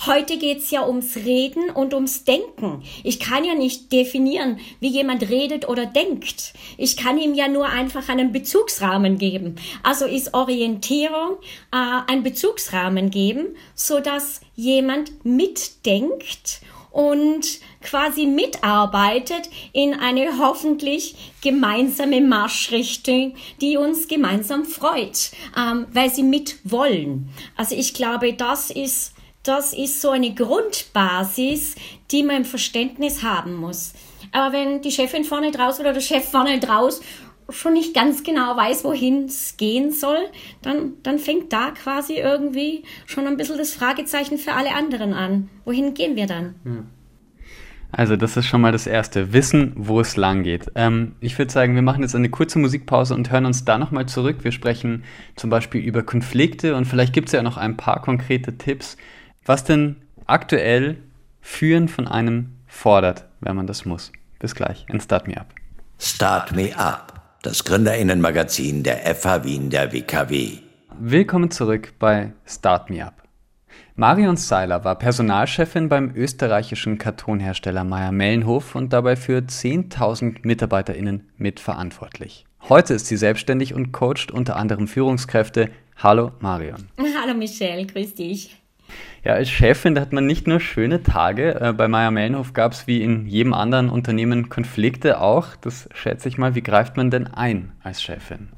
Heute 0.06 0.38
geht's 0.38 0.72
ja 0.72 0.86
ums 0.88 1.16
Reden 1.16 1.69
und 1.69 1.94
ums 1.94 2.24
Denken. 2.24 2.84
Ich 3.04 3.19
kann 3.19 3.44
ja 3.44 3.56
nicht 3.56 3.92
definieren, 3.92 4.60
wie 4.80 4.90
jemand 4.90 5.30
redet 5.30 5.68
oder 5.68 5.86
denkt. 5.86 6.54
Ich 6.78 6.98
kann 6.98 7.18
ihm 7.18 7.34
ja 7.34 7.48
nur 7.48 7.68
einfach 7.68 8.10
einen 8.10 8.31
Bezugsrahmen 8.31 9.18
geben. 9.18 9.56
Also 9.81 10.06
ist 10.06 10.34
Orientierung 10.34 11.38
äh, 11.72 12.01
ein 12.07 12.24
Bezugsrahmen 12.24 13.10
geben, 13.10 13.56
so 13.75 14.00
dass 14.00 14.42
jemand 14.56 15.25
mitdenkt 15.25 16.62
und 16.94 17.60
quasi 17.81 18.28
mitarbeitet 18.28 19.50
in 19.74 19.96
eine 19.96 20.38
hoffentlich 20.38 21.16
gemeinsame 21.42 22.22
Marschrichtung, 22.22 23.34
die 23.62 23.78
uns 23.78 24.07
gemeinsam 24.07 24.63
freut, 24.63 25.31
ähm, 25.57 25.88
weil 25.92 26.12
sie 26.12 26.24
mitwollen. 26.24 27.30
Also 27.57 27.75
ich 27.75 27.96
glaube, 27.96 28.34
das 28.34 28.69
ist 28.69 29.13
das 29.44 29.74
ist 29.74 30.01
so 30.01 30.10
eine 30.10 30.34
Grundbasis, 30.34 31.75
die 32.12 32.24
man 32.24 32.38
im 32.38 32.45
Verständnis 32.45 33.24
haben 33.24 33.56
muss. 33.56 33.94
Aber 34.32 34.53
wenn 34.53 34.82
die 34.82 34.91
Chefin 34.91 35.25
vorne 35.25 35.51
draus 35.51 35.79
oder 35.79 35.94
der 35.94 36.01
Chef 36.01 36.29
vorne 36.29 36.60
draus 36.60 37.01
schon 37.50 37.74
nicht 37.74 37.94
ganz 37.94 38.24
genau 38.24 38.56
weiß, 38.56 38.84
wohin 38.84 39.25
es 39.25 39.58
gehen 39.58 39.91
soll, 39.91 40.17
dann, 40.62 40.94
dann 41.03 41.20
fängt 41.20 41.51
da 41.51 41.72
quasi 41.72 42.13
irgendwie 42.13 42.84
schon 43.06 43.27
ein 43.27 43.38
bisschen 43.38 43.58
das 43.58 43.74
Fragezeichen 43.74 44.38
für 44.38 44.53
alle 44.53 44.74
anderen 44.74 45.13
an. 45.13 45.50
Wohin 45.65 45.94
gehen 45.94 46.15
wir 46.15 46.25
dann? 46.25 46.56
Also 47.91 48.15
das 48.15 48.38
ist 48.38 48.48
schon 48.48 48.62
mal 48.62 48.72
das 48.72 48.88
Erste. 48.88 49.34
Wissen, 49.34 49.74
wo 49.75 50.00
es 50.00 50.15
lang 50.15 50.41
geht. 50.41 50.72
Ähm, 50.74 51.15
ich 51.20 51.38
würde 51.38 51.51
sagen, 51.51 51.75
wir 51.75 51.84
machen 51.84 52.01
jetzt 52.01 52.15
eine 52.15 52.29
kurze 52.29 52.58
Musikpause 52.58 53.13
und 53.13 53.29
hören 53.29 53.46
uns 53.46 53.65
da 53.65 53.77
nochmal 53.77 54.08
zurück. 54.08 54.38
Wir 54.41 54.51
sprechen 54.51 55.03
zum 55.36 55.51
Beispiel 55.51 55.82
über 55.82 56.01
Konflikte 56.01 56.75
und 56.75 56.86
vielleicht 56.86 57.13
gibt 57.13 57.27
es 57.27 57.34
ja 57.34 57.44
noch 57.44 57.58
ein 57.58 57.77
paar 57.77 58.01
konkrete 58.01 58.58
Tipps, 58.58 58.98
was 59.45 59.63
denn 59.63 59.97
aktuell 60.25 60.97
Führen 61.41 61.89
von 61.89 62.07
einem 62.07 62.53
fordert, 62.67 63.25
wenn 63.41 63.55
man 63.55 63.67
das 63.67 63.85
muss. 63.85 64.12
Bis 64.39 64.55
gleich 64.55 64.85
in 64.89 65.00
Start 65.00 65.27
Me 65.27 65.38
Up. 65.38 65.53
Start 66.00 66.53
Me 66.53 66.75
Up, 66.77 67.21
das 67.41 67.63
Gründerinnenmagazin 67.63 68.83
der 68.83 69.15
FH 69.15 69.43
Wien 69.43 69.69
der 69.69 69.91
WKW. 69.91 70.59
Willkommen 71.00 71.51
zurück 71.51 71.93
bei 72.00 72.33
Start 72.45 72.89
Me 72.89 73.05
Up. 73.05 73.23
Marion 73.95 74.38
Seiler 74.38 74.83
war 74.83 74.97
Personalchefin 74.97 75.88
beim 75.88 76.15
österreichischen 76.15 76.97
Kartonhersteller 76.97 77.83
Meyer-Mellenhof 77.83 78.75
und 78.75 78.91
dabei 78.91 79.15
für 79.15 79.39
10.000 79.39 80.39
MitarbeiterInnen 80.43 81.29
mitverantwortlich. 81.38 82.45
Heute 82.69 82.95
ist 82.95 83.07
sie 83.07 83.17
selbstständig 83.17 83.73
und 83.73 83.91
coacht 83.91 84.31
unter 84.31 84.55
anderem 84.55 84.88
Führungskräfte. 84.88 85.69
Hallo 85.97 86.31
Marion. 86.39 86.88
Hallo 87.21 87.33
Michelle, 87.33 87.85
grüß 87.85 88.15
dich. 88.15 88.62
Ja, 89.23 89.33
als 89.33 89.50
Chefin, 89.50 90.00
hat 90.00 90.12
man 90.12 90.25
nicht 90.25 90.47
nur 90.47 90.59
schöne 90.59 91.01
Tage. 91.01 91.59
Äh, 91.59 91.73
bei 91.73 91.88
Meier 91.88 92.12
Mellenhof 92.12 92.53
gab 92.53 92.73
es 92.73 92.88
wie 92.88 93.01
in 93.01 93.25
jedem 93.25 93.53
anderen 93.53 93.89
Unternehmen 93.89 94.50
Konflikte 94.50 95.21
auch. 95.21 95.55
Das 95.62 95.88
schätze 95.93 96.27
ich 96.27 96.38
mal. 96.38 96.55
Wie 96.55 96.63
greift 96.63 96.97
man 96.97 97.09
denn 97.09 97.27
ein 97.27 97.71
als 97.83 98.01
Chefin? 98.01 98.50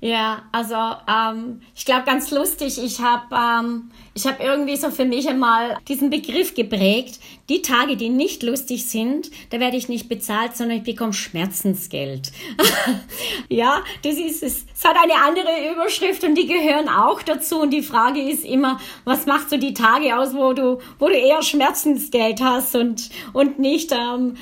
Ja, 0.00 0.42
also 0.52 0.76
ähm, 1.08 1.60
ich 1.74 1.84
glaube 1.84 2.04
ganz 2.04 2.30
lustig, 2.30 2.78
ich 2.82 3.00
habe 3.00 3.34
ähm, 3.34 3.90
ich 4.18 4.26
habe 4.26 4.42
irgendwie 4.42 4.76
so 4.76 4.90
für 4.90 5.04
mich 5.04 5.28
einmal 5.28 5.78
diesen 5.86 6.10
Begriff 6.10 6.54
geprägt. 6.54 7.20
Die 7.48 7.62
Tage, 7.62 7.96
die 7.96 8.08
nicht 8.08 8.42
lustig 8.42 8.86
sind, 8.86 9.30
da 9.50 9.60
werde 9.60 9.76
ich 9.76 9.88
nicht 9.88 10.08
bezahlt, 10.08 10.56
sondern 10.56 10.78
ich 10.78 10.82
bekomme 10.82 11.12
Schmerzensgeld. 11.12 12.32
ja, 13.48 13.82
das 14.02 14.14
ist 14.14 14.42
es. 14.42 14.64
Es 14.74 14.84
hat 14.84 14.96
eine 15.00 15.14
andere 15.24 15.72
Überschrift 15.72 16.24
und 16.24 16.34
die 16.34 16.46
gehören 16.46 16.88
auch 16.88 17.22
dazu. 17.22 17.60
Und 17.60 17.70
die 17.70 17.82
Frage 17.82 18.20
ist 18.20 18.44
immer, 18.44 18.80
was 19.04 19.26
macht 19.26 19.50
so 19.50 19.56
die 19.56 19.74
Tage 19.74 20.16
aus, 20.18 20.34
wo 20.34 20.52
du, 20.52 20.78
wo 20.98 21.06
du 21.06 21.14
eher 21.14 21.42
Schmerzensgeld 21.42 22.40
hast 22.40 22.74
und, 22.74 23.10
und 23.32 23.60
nicht 23.60 23.92
ähm, 23.92 24.36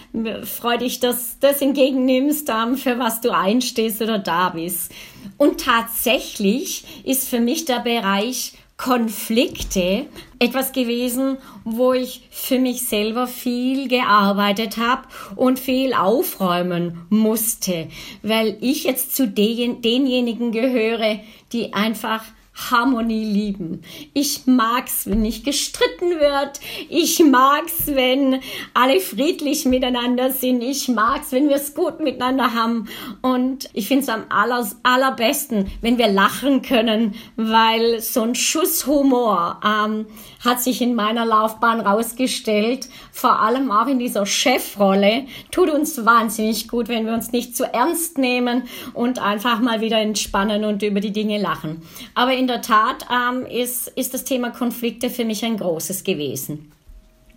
freudig 0.44 1.00
das, 1.00 1.38
das 1.40 1.60
entgegennimmst, 1.60 2.48
ähm, 2.50 2.76
für 2.76 2.98
was 2.98 3.20
du 3.20 3.30
einstehst 3.30 4.00
oder 4.00 4.18
da 4.18 4.50
bist. 4.50 4.90
Und 5.36 5.60
tatsächlich 5.60 6.84
ist 7.04 7.28
für 7.28 7.40
mich 7.40 7.64
der 7.64 7.80
Bereich 7.80 8.52
Konflikte 8.76 10.04
etwas 10.38 10.72
gewesen, 10.72 11.38
wo 11.64 11.94
ich 11.94 12.28
für 12.30 12.58
mich 12.58 12.86
selber 12.86 13.26
viel 13.26 13.88
gearbeitet 13.88 14.76
habe 14.76 15.08
und 15.34 15.58
viel 15.58 15.94
aufräumen 15.94 17.06
musste, 17.08 17.88
weil 18.22 18.58
ich 18.60 18.84
jetzt 18.84 19.16
zu 19.16 19.28
den, 19.28 19.80
denjenigen 19.80 20.52
gehöre, 20.52 21.20
die 21.52 21.72
einfach 21.72 22.22
Harmonie 22.56 23.25
lieben. 23.25 23.82
Ich 24.14 24.46
mag's, 24.46 25.06
wenn 25.06 25.20
nicht 25.20 25.44
gestritten 25.44 26.18
wird. 26.18 26.58
Ich 26.88 27.22
mag's, 27.22 27.86
wenn 27.86 28.40
alle 28.72 29.00
friedlich 29.00 29.66
miteinander 29.66 30.30
sind. 30.30 30.62
Ich 30.62 30.88
mag's, 30.88 31.32
wenn 31.32 31.48
wir 31.48 31.56
es 31.56 31.75
gut 31.75 32.00
miteinander 32.00 32.54
haben. 32.54 32.88
Und 33.20 33.68
ich 33.75 33.88
find's 33.88 34.08
am 34.08 34.25
aller, 34.30 34.66
allerbesten, 34.82 35.70
wenn 35.82 35.98
wir 35.98 36.08
lachen 36.08 36.62
können, 36.62 37.14
weil 37.36 38.00
so 38.00 38.22
ein 38.22 38.34
Schuss 38.34 38.86
Humor 38.86 39.60
ähm, 39.64 40.06
hat 40.40 40.62
sich 40.62 40.80
in 40.80 40.94
meiner 40.94 41.26
Laufbahn 41.26 41.80
rausgestellt. 41.80 42.88
Vor 43.12 43.40
allem 43.40 43.70
auch 43.70 43.86
in 43.86 43.98
dieser 43.98 44.25
Chefrolle. 44.25 45.26
Tut 45.50 45.70
uns 45.70 46.04
wahnsinnig 46.06 46.68
gut, 46.68 46.88
wenn 46.88 47.04
wir 47.04 47.12
uns 47.12 47.32
nicht 47.32 47.56
zu 47.56 47.64
ernst 47.64 48.16
nehmen 48.16 48.62
und 48.94 49.18
einfach 49.18 49.60
mal 49.60 49.80
wieder 49.82 49.98
entspannen 49.98 50.64
und 50.64 50.82
über 50.82 51.00
die 51.00 51.12
Dinge 51.12 51.38
lachen. 51.38 51.82
Aber 52.14 52.32
in 52.32 52.45
der 52.46 52.62
Tat 52.62 53.06
ähm, 53.10 53.46
ist, 53.46 53.88
ist 53.88 54.14
das 54.14 54.24
Thema 54.24 54.50
Konflikte 54.50 55.10
für 55.10 55.24
mich 55.24 55.44
ein 55.44 55.56
großes 55.56 56.04
gewesen. 56.04 56.72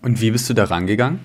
Und 0.02 0.20
wie 0.20 0.30
bist 0.30 0.48
du 0.48 0.54
da 0.54 0.64
rangegangen? 0.64 1.20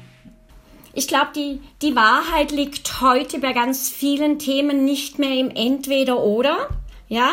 Ich 0.94 1.08
glaube, 1.08 1.32
die, 1.36 1.60
die 1.82 1.96
Wahrheit 1.96 2.52
liegt 2.52 3.02
heute 3.02 3.40
bei 3.40 3.52
ganz 3.52 3.90
vielen 3.90 4.40
Themen 4.40 4.86
nicht 4.86 5.20
mehr 5.20 5.38
im 5.38 5.50
Entweder-Oder. 5.50 6.70
Ja, 7.10 7.32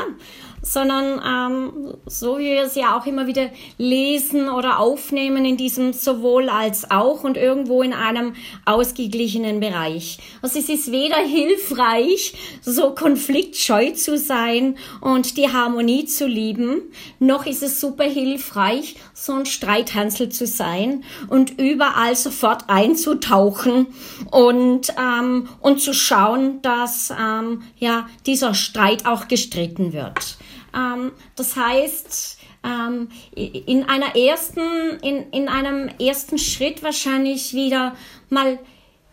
sondern 0.62 1.20
ähm, 1.26 1.94
so 2.06 2.38
wie 2.38 2.52
wir 2.52 2.62
es 2.62 2.76
ja 2.76 2.96
auch 2.96 3.04
immer 3.06 3.26
wieder 3.26 3.50
lesen 3.78 4.48
oder 4.48 4.78
aufnehmen 4.78 5.44
in 5.44 5.56
diesem 5.56 5.92
sowohl 5.92 6.48
als 6.48 6.90
auch 6.90 7.24
und 7.24 7.36
irgendwo 7.36 7.82
in 7.82 7.92
einem 7.92 8.34
ausgeglichenen 8.64 9.58
Bereich. 9.58 10.18
Also 10.40 10.60
es 10.60 10.68
ist 10.68 10.92
weder 10.92 11.16
hilfreich, 11.16 12.34
so 12.62 12.94
konfliktscheu 12.94 13.90
zu 13.90 14.16
sein 14.16 14.76
und 15.00 15.36
die 15.36 15.52
Harmonie 15.52 16.04
zu 16.04 16.26
lieben, 16.26 16.82
noch 17.18 17.44
ist 17.44 17.62
es 17.62 17.80
super 17.80 18.04
hilfreich, 18.04 18.96
so 19.14 19.32
ein 19.32 19.46
Streithansel 19.46 20.28
zu 20.28 20.46
sein 20.46 21.02
und 21.28 21.58
überall 21.58 22.14
sofort 22.14 22.68
einzutauchen 22.68 23.88
und, 24.30 24.94
ähm, 24.98 25.48
und 25.60 25.80
zu 25.80 25.92
schauen, 25.92 26.62
dass 26.62 27.10
ähm, 27.10 27.62
ja, 27.78 28.08
dieser 28.26 28.54
Streit 28.54 29.06
auch 29.06 29.26
gestritten 29.26 29.92
wird. 29.92 30.36
Ähm, 30.74 31.12
das 31.36 31.56
heißt, 31.56 32.38
ähm, 32.64 33.08
in 33.34 33.84
einer 33.84 34.16
ersten, 34.16 34.60
in, 35.02 35.30
in 35.30 35.48
einem 35.48 35.88
ersten 36.00 36.38
Schritt 36.38 36.82
wahrscheinlich 36.82 37.54
wieder 37.54 37.96
mal 38.28 38.58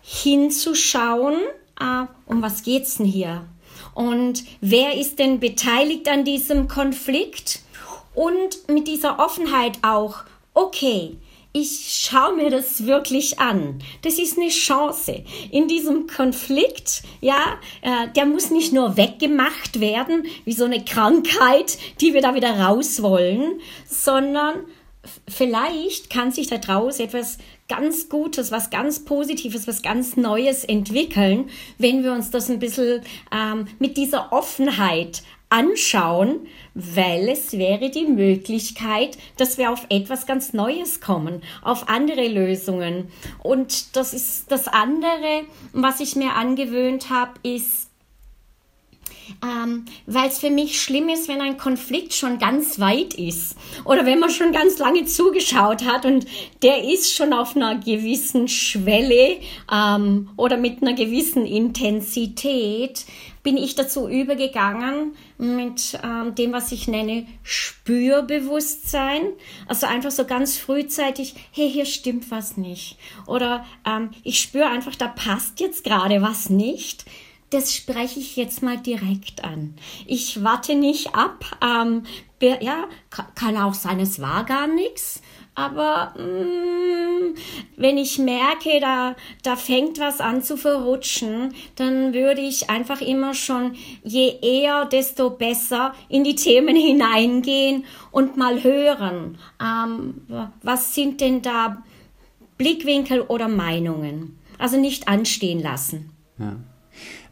hinzuschauen, 0.01 1.35
äh, 1.79 2.05
um 2.25 2.41
was 2.41 2.63
geht's 2.63 2.97
denn 2.97 3.05
hier? 3.05 3.45
Und 3.93 4.43
wer 4.61 4.97
ist 4.97 5.19
denn 5.19 5.39
beteiligt 5.39 6.07
an 6.07 6.25
diesem 6.25 6.67
Konflikt? 6.67 7.61
Und 8.13 8.67
mit 8.67 8.87
dieser 8.87 9.19
Offenheit 9.19 9.79
auch, 9.81 10.23
okay, 10.53 11.17
ich 11.51 12.07
schaue 12.07 12.35
mir 12.35 12.49
das 12.51 12.85
wirklich 12.85 13.39
an. 13.39 13.79
Das 14.03 14.19
ist 14.19 14.37
eine 14.37 14.49
Chance. 14.49 15.23
In 15.51 15.67
diesem 15.67 16.05
Konflikt, 16.05 17.01
ja, 17.21 17.57
äh, 17.81 18.07
der 18.15 18.25
muss 18.25 18.51
nicht 18.51 18.71
nur 18.71 18.97
weggemacht 18.97 19.79
werden, 19.79 20.25
wie 20.45 20.53
so 20.53 20.65
eine 20.65 20.85
Krankheit, 20.85 21.77
die 22.01 22.13
wir 22.13 22.21
da 22.21 22.35
wieder 22.35 22.59
raus 22.59 23.01
wollen, 23.01 23.59
sondern 23.87 24.65
vielleicht 25.27 26.09
kann 26.09 26.31
sich 26.31 26.47
daraus 26.47 26.99
etwas 26.99 27.39
ganz 27.67 28.09
Gutes, 28.09 28.51
was 28.51 28.69
ganz 28.69 29.05
Positives, 29.05 29.67
was 29.67 29.81
ganz 29.81 30.17
Neues 30.17 30.63
entwickeln, 30.63 31.49
wenn 31.77 32.03
wir 32.03 32.11
uns 32.11 32.29
das 32.31 32.49
ein 32.49 32.59
bisschen 32.59 33.01
ähm, 33.31 33.67
mit 33.79 33.97
dieser 33.97 34.31
Offenheit 34.33 35.23
anschauen, 35.49 36.47
weil 36.73 37.27
es 37.29 37.53
wäre 37.53 37.89
die 37.89 38.05
Möglichkeit, 38.05 39.17
dass 39.37 39.57
wir 39.57 39.71
auf 39.71 39.85
etwas 39.89 40.25
ganz 40.25 40.53
Neues 40.53 41.01
kommen, 41.01 41.41
auf 41.61 41.89
andere 41.89 42.27
Lösungen. 42.27 43.09
Und 43.39 43.95
das 43.95 44.13
ist 44.13 44.51
das 44.51 44.67
andere, 44.67 45.43
was 45.73 45.99
ich 45.99 46.15
mir 46.15 46.35
angewöhnt 46.35 47.09
habe, 47.09 47.33
ist 47.43 47.88
ähm, 49.43 49.85
weil 50.05 50.29
es 50.29 50.39
für 50.39 50.49
mich 50.49 50.81
schlimm 50.81 51.09
ist, 51.09 51.27
wenn 51.27 51.41
ein 51.41 51.57
Konflikt 51.57 52.13
schon 52.13 52.39
ganz 52.39 52.79
weit 52.79 53.13
ist 53.13 53.55
oder 53.85 54.05
wenn 54.05 54.19
man 54.19 54.29
schon 54.29 54.51
ganz 54.51 54.77
lange 54.77 55.05
zugeschaut 55.05 55.85
hat 55.85 56.05
und 56.05 56.25
der 56.61 56.83
ist 56.83 57.13
schon 57.13 57.33
auf 57.33 57.55
einer 57.55 57.79
gewissen 57.79 58.47
Schwelle 58.47 59.37
ähm, 59.71 60.29
oder 60.37 60.57
mit 60.57 60.81
einer 60.81 60.93
gewissen 60.93 61.45
Intensität, 61.45 63.05
bin 63.43 63.57
ich 63.57 63.75
dazu 63.75 64.07
übergegangen 64.07 65.15
mit 65.37 65.97
ähm, 66.03 66.35
dem, 66.35 66.51
was 66.51 66.71
ich 66.71 66.87
nenne 66.87 67.25
Spürbewusstsein. 67.43 69.21
Also 69.67 69.87
einfach 69.87 70.11
so 70.11 70.25
ganz 70.25 70.57
frühzeitig, 70.57 71.35
hey, 71.51 71.71
hier 71.71 71.85
stimmt 71.85 72.29
was 72.31 72.57
nicht. 72.57 72.97
Oder 73.27 73.65
ähm, 73.87 74.09
ich 74.23 74.41
spüre 74.41 74.67
einfach, 74.67 74.95
da 74.95 75.07
passt 75.07 75.59
jetzt 75.59 75.83
gerade 75.83 76.21
was 76.21 76.49
nicht 76.49 77.05
das 77.49 77.73
spreche 77.73 78.19
ich 78.19 78.35
jetzt 78.35 78.61
mal 78.61 78.77
direkt 78.77 79.43
an. 79.43 79.75
Ich 80.05 80.43
warte 80.43 80.75
nicht 80.75 81.15
ab. 81.15 81.45
Ähm, 81.63 82.03
ja, 82.41 82.85
kann 83.35 83.57
auch 83.57 83.73
sein, 83.73 83.99
es 83.99 84.21
war 84.21 84.45
gar 84.45 84.67
nichts. 84.67 85.21
Aber 85.55 86.13
mh, 86.17 86.23
mm, 86.23 87.35
wenn 87.75 87.97
ich 87.97 88.17
merke, 88.17 88.79
da, 88.79 89.15
da 89.43 89.55
fängt 89.57 89.99
was 89.99 90.21
an 90.21 90.41
zu 90.41 90.55
verrutschen, 90.55 91.53
dann 91.75 92.13
würde 92.13 92.39
ich 92.39 92.69
einfach 92.69 93.01
immer 93.01 93.33
schon, 93.33 93.75
je 94.03 94.35
eher, 94.41 94.85
desto 94.85 95.31
besser 95.31 95.93
in 96.07 96.23
die 96.23 96.35
Themen 96.35 96.75
hineingehen 96.77 97.83
und 98.11 98.37
mal 98.37 98.63
hören, 98.63 99.37
ähm, 99.61 100.21
was 100.61 100.95
sind 100.95 101.19
denn 101.19 101.41
da 101.41 101.83
Blickwinkel 102.57 103.21
oder 103.21 103.47
Meinungen. 103.47 104.39
Also 104.57 104.77
nicht 104.77 105.07
anstehen 105.07 105.61
lassen. 105.61 106.11
Ja. 106.37 106.57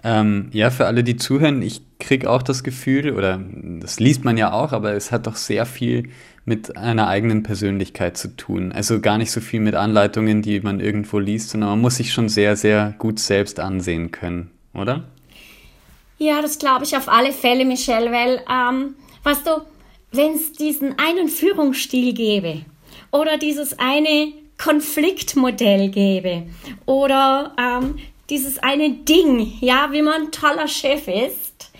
Ähm, 0.03 0.49
ja, 0.51 0.69
für 0.69 0.85
alle, 0.85 1.03
die 1.03 1.17
zuhören, 1.17 1.61
ich 1.61 1.81
kriege 1.99 2.29
auch 2.29 2.43
das 2.43 2.63
Gefühl, 2.63 3.13
oder 3.13 3.39
das 3.79 3.99
liest 3.99 4.23
man 4.23 4.37
ja 4.37 4.51
auch, 4.51 4.71
aber 4.71 4.93
es 4.93 5.11
hat 5.11 5.27
doch 5.27 5.35
sehr 5.35 5.65
viel 5.65 6.09
mit 6.45 6.77
einer 6.77 7.07
eigenen 7.07 7.43
Persönlichkeit 7.43 8.17
zu 8.17 8.35
tun. 8.35 8.71
Also 8.71 9.01
gar 9.01 9.17
nicht 9.17 9.31
so 9.31 9.41
viel 9.41 9.59
mit 9.59 9.75
Anleitungen, 9.75 10.41
die 10.41 10.59
man 10.61 10.79
irgendwo 10.79 11.19
liest, 11.19 11.49
sondern 11.49 11.71
man 11.71 11.81
muss 11.81 11.97
sich 11.97 12.13
schon 12.13 12.29
sehr, 12.29 12.55
sehr 12.55 12.95
gut 12.99 13.19
selbst 13.19 13.59
ansehen 13.59 14.11
können, 14.11 14.51
oder? 14.73 15.03
Ja, 16.19 16.41
das 16.41 16.57
glaube 16.57 16.85
ich 16.85 16.95
auf 16.95 17.09
alle 17.09 17.31
Fälle, 17.31 17.65
Michelle, 17.65 18.11
weil, 18.11 18.41
ähm, 18.49 18.95
weißt 19.23 19.45
du, 19.45 19.61
wenn 20.11 20.35
es 20.35 20.53
diesen 20.53 20.95
einen 20.97 21.27
Führungsstil 21.27 22.13
gäbe 22.13 22.61
oder 23.11 23.37
dieses 23.37 23.77
eine 23.77 24.31
Konfliktmodell 24.57 25.89
gäbe 25.89 26.43
oder 26.85 27.53
ähm, 27.59 27.95
dieses 28.29 28.59
eine 28.59 28.91
Ding, 28.91 29.53
ja, 29.61 29.89
wie 29.91 30.01
man 30.01 30.23
ein 30.23 30.31
toller 30.31 30.67
Chef 30.67 31.07
ist. 31.07 31.71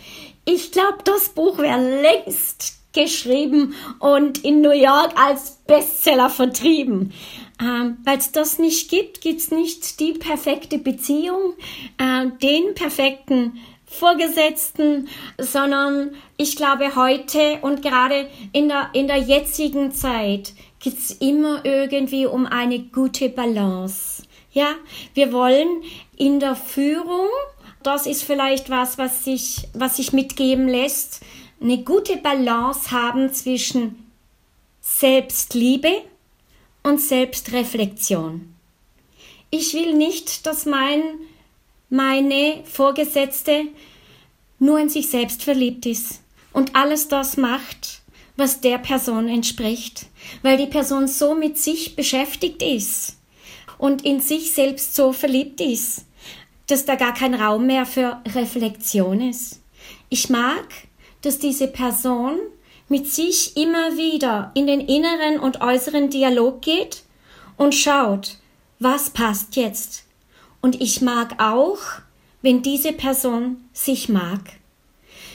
Ich 0.45 0.71
glaube, 0.71 0.99
das 1.03 1.29
Buch 1.29 1.57
wäre 1.57 2.01
längst 2.01 2.77
geschrieben 2.93 3.75
und 3.99 4.43
in 4.43 4.61
New 4.61 4.71
York 4.71 5.13
als 5.15 5.57
Bestseller 5.67 6.29
vertrieben. 6.29 7.13
Ähm, 7.61 7.97
Weil 8.05 8.17
es 8.17 8.31
das 8.31 8.59
nicht 8.59 8.89
gibt, 8.89 9.21
gibt 9.21 9.41
es 9.41 9.51
nicht 9.51 9.99
die 9.99 10.13
perfekte 10.13 10.77
Beziehung, 10.77 11.53
äh, 11.97 12.27
den 12.41 12.73
perfekten 12.75 13.59
Vorgesetzten, 13.85 15.07
sondern 15.37 16.11
ich 16.37 16.55
glaube 16.55 16.95
heute 16.95 17.59
und 17.61 17.81
gerade 17.81 18.27
in 18.51 18.67
der, 18.67 18.89
in 18.93 19.07
der 19.07 19.17
jetzigen 19.17 19.91
Zeit 19.91 20.53
geht 20.79 20.97
es 20.97 21.11
immer 21.11 21.65
irgendwie 21.65 22.25
um 22.25 22.45
eine 22.45 22.79
gute 22.79 23.29
Balance. 23.29 24.23
Ja, 24.57 24.73
wir 25.13 25.31
wollen 25.31 25.83
in 26.17 26.39
der 26.39 26.55
Führung 26.55 27.29
das 27.83 28.07
ist 28.07 28.23
vielleicht 28.23 28.69
was, 28.69 28.97
was 28.97 29.23
sich, 29.23 29.67
was 29.73 29.97
sich 29.97 30.13
mitgeben 30.13 30.67
lässt. 30.67 31.21
Eine 31.61 31.83
gute 31.83 32.17
Balance 32.17 32.91
haben 32.91 33.31
zwischen 33.31 34.11
Selbstliebe 34.81 36.01
und 36.81 36.99
Selbstreflexion. 36.99 38.53
Ich 39.51 39.73
will 39.73 39.93
nicht, 39.93 40.45
dass 40.45 40.65
mein, 40.65 41.01
meine 41.89 42.63
Vorgesetzte 42.65 43.67
nur 44.59 44.79
in 44.79 44.89
sich 44.89 45.09
selbst 45.09 45.43
verliebt 45.43 45.85
ist 45.85 46.21
und 46.51 46.75
alles 46.75 47.07
das 47.07 47.37
macht, 47.37 48.01
was 48.35 48.59
der 48.59 48.79
Person 48.79 49.29
entspricht, 49.29 50.07
weil 50.41 50.57
die 50.57 50.65
Person 50.65 51.07
so 51.07 51.35
mit 51.35 51.57
sich 51.57 51.95
beschäftigt 51.95 52.61
ist 52.63 53.16
und 53.77 54.03
in 54.05 54.19
sich 54.21 54.53
selbst 54.53 54.95
so 54.95 55.13
verliebt 55.13 55.61
ist, 55.61 56.05
dass 56.67 56.85
da 56.85 56.95
gar 56.95 57.13
kein 57.13 57.33
Raum 57.33 57.67
mehr 57.67 57.85
für 57.85 58.21
Reflexion 58.33 59.21
ist. 59.21 59.61
Ich 60.09 60.29
mag, 60.29 60.65
dass 61.21 61.39
diese 61.39 61.67
Person 61.67 62.37
mit 62.89 63.07
sich 63.07 63.57
immer 63.57 63.97
wieder 63.97 64.51
in 64.53 64.67
den 64.67 64.81
inneren 64.81 65.39
und 65.39 65.61
äußeren 65.61 66.09
Dialog 66.09 66.61
geht 66.61 67.03
und 67.57 67.75
schaut, 67.75 68.37
was 68.79 69.09
passt 69.09 69.55
jetzt. 69.55 70.05
Und 70.61 70.81
ich 70.81 71.01
mag 71.01 71.41
auch, 71.41 71.79
wenn 72.41 72.61
diese 72.61 72.93
Person 72.93 73.67
sich 73.73 74.09
mag. 74.09 74.41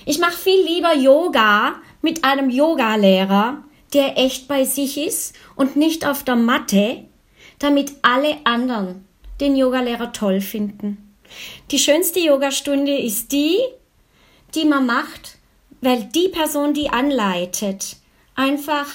Ich 0.07 0.19
mache 0.19 0.37
viel 0.37 0.65
lieber 0.65 0.95
Yoga 0.95 1.77
mit 2.01 2.25
einem 2.25 2.51
Yogalehrer, 2.51 3.63
der 3.93 4.19
echt 4.19 4.49
bei 4.49 4.65
sich 4.65 4.99
ist 4.99 5.35
und 5.55 5.77
nicht 5.77 6.07
auf 6.07 6.25
der 6.25 6.37
Matte, 6.37 7.05
damit 7.63 7.93
alle 8.03 8.39
anderen 8.45 9.07
den 9.41 9.57
Yogalehrer 9.57 10.13
toll 10.13 10.41
finden. 10.41 11.15
Die 11.71 11.79
schönste 11.79 12.21
Yogastunde 12.21 12.97
ist 12.99 13.33
die, 13.33 13.59
die 14.55 14.65
man 14.65 14.87
macht, 14.87 15.39
weil 15.81 16.05
die 16.05 16.29
Person, 16.29 16.75
die 16.75 16.91
anleitet, 16.91 17.97
einfach 18.35 18.87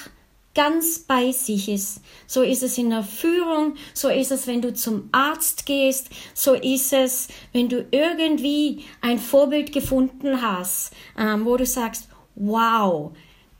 ganz 0.54 0.98
bei 1.00 1.30
sich 1.32 1.68
ist. 1.68 2.00
So 2.26 2.42
ist 2.42 2.62
es 2.62 2.78
in 2.78 2.90
der 2.90 3.04
Führung, 3.04 3.74
so 3.94 4.08
ist 4.08 4.32
es, 4.32 4.46
wenn 4.46 4.60
du 4.60 4.74
zum 4.74 5.08
Arzt 5.12 5.66
gehst, 5.66 6.08
so 6.34 6.54
ist 6.54 6.92
es, 6.92 7.28
wenn 7.52 7.68
du 7.68 7.86
irgendwie 7.90 8.84
ein 9.00 9.18
Vorbild 9.18 9.72
gefunden 9.72 10.42
hast, 10.42 10.92
ähm, 11.16 11.44
wo 11.44 11.56
du 11.56 11.64
sagst, 11.64 12.08
wow, 12.34 13.12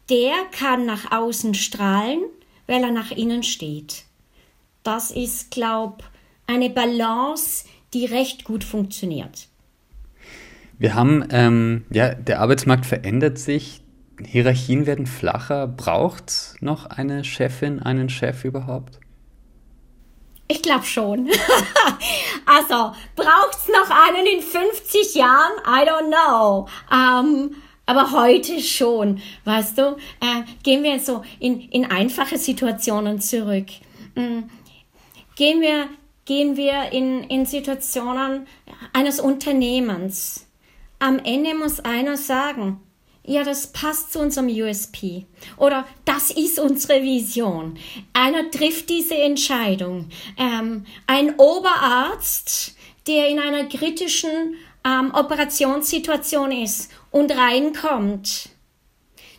der 0.09 0.33
kann 0.51 0.87
nach 0.87 1.13
außen 1.13 1.55
strahlen, 1.55 2.23
weil 2.67 2.83
er 2.83 2.91
nach 2.91 3.11
innen 3.11 3.43
steht. 3.43 4.08
Das 4.89 5.11
ist, 5.11 5.51
glaub, 5.51 6.03
eine 6.47 6.71
Balance, 6.71 7.67
die 7.93 8.07
recht 8.07 8.45
gut 8.45 8.65
funktioniert. 8.65 9.49
Wir 10.79 10.95
haben, 10.95 11.29
ähm, 11.31 11.85
ja, 11.91 12.15
der 12.15 12.41
Arbeitsmarkt 12.41 12.87
verändert 12.87 13.37
sich, 13.39 13.83
Hierarchien 14.25 14.87
werden 14.87 15.07
flacher. 15.07 15.67
Braucht 15.67 16.31
es 16.31 16.57
noch 16.61 16.87
eine 16.87 17.23
Chefin, 17.23 17.81
einen 17.81 18.09
Chef 18.09 18.47
überhaupt? 18.47 18.99
Ich 20.49 20.63
glaube 20.63 20.87
schon. 20.87 21.29
also, 22.47 22.95
braucht 23.15 23.59
es 23.59 23.69
noch 23.69 23.91
einen 23.91 24.27
in 24.27 24.41
50 24.41 25.17
Jahren? 25.17 25.53
I 25.67 25.87
don't 25.87 26.09
know. 26.09 26.67
Ähm, 26.91 27.57
aber 27.85 28.11
heute 28.13 28.59
schon, 28.63 29.21
weißt 29.45 29.77
du, 29.77 29.99
äh, 30.21 30.45
gehen 30.63 30.83
wir 30.83 30.99
so 30.99 31.23
in, 31.41 31.61
in 31.61 31.85
einfache 31.85 32.39
Situationen 32.39 33.21
zurück. 33.21 33.67
Mhm. 34.15 34.49
Gehen 35.39 35.61
wir 35.61 35.89
gehen 36.25 36.57
wir 36.57 36.91
in, 36.91 37.23
in 37.23 37.47
Situationen 37.47 38.49
eines 38.93 39.21
Unternehmens. 39.21 40.49
Am 40.99 41.21
Ende 41.21 41.55
muss 41.55 41.79
einer 41.79 42.17
sagen, 42.17 42.81
ja, 43.23 43.45
das 43.45 43.69
passt 43.69 44.13
zu 44.13 44.19
unserem 44.19 44.49
USP 44.49 45.27
oder 45.57 45.87
das 46.05 46.33
ist 46.33 46.59
unsere 46.59 47.05
Vision. 47.05 47.79
Einer 48.13 48.51
trifft 48.51 48.91
diese 48.91 49.15
Entscheidung. 49.15 50.09
Ähm, 50.37 50.85
ein 51.07 51.37
Oberarzt, 51.37 52.75
der 53.07 53.29
in 53.29 53.39
einer 53.39 53.67
kritischen 53.67 54.57
ähm, 54.85 55.15
Operationssituation 55.15 56.51
ist 56.51 56.91
und 57.13 57.31
reinkommt, 57.31 58.49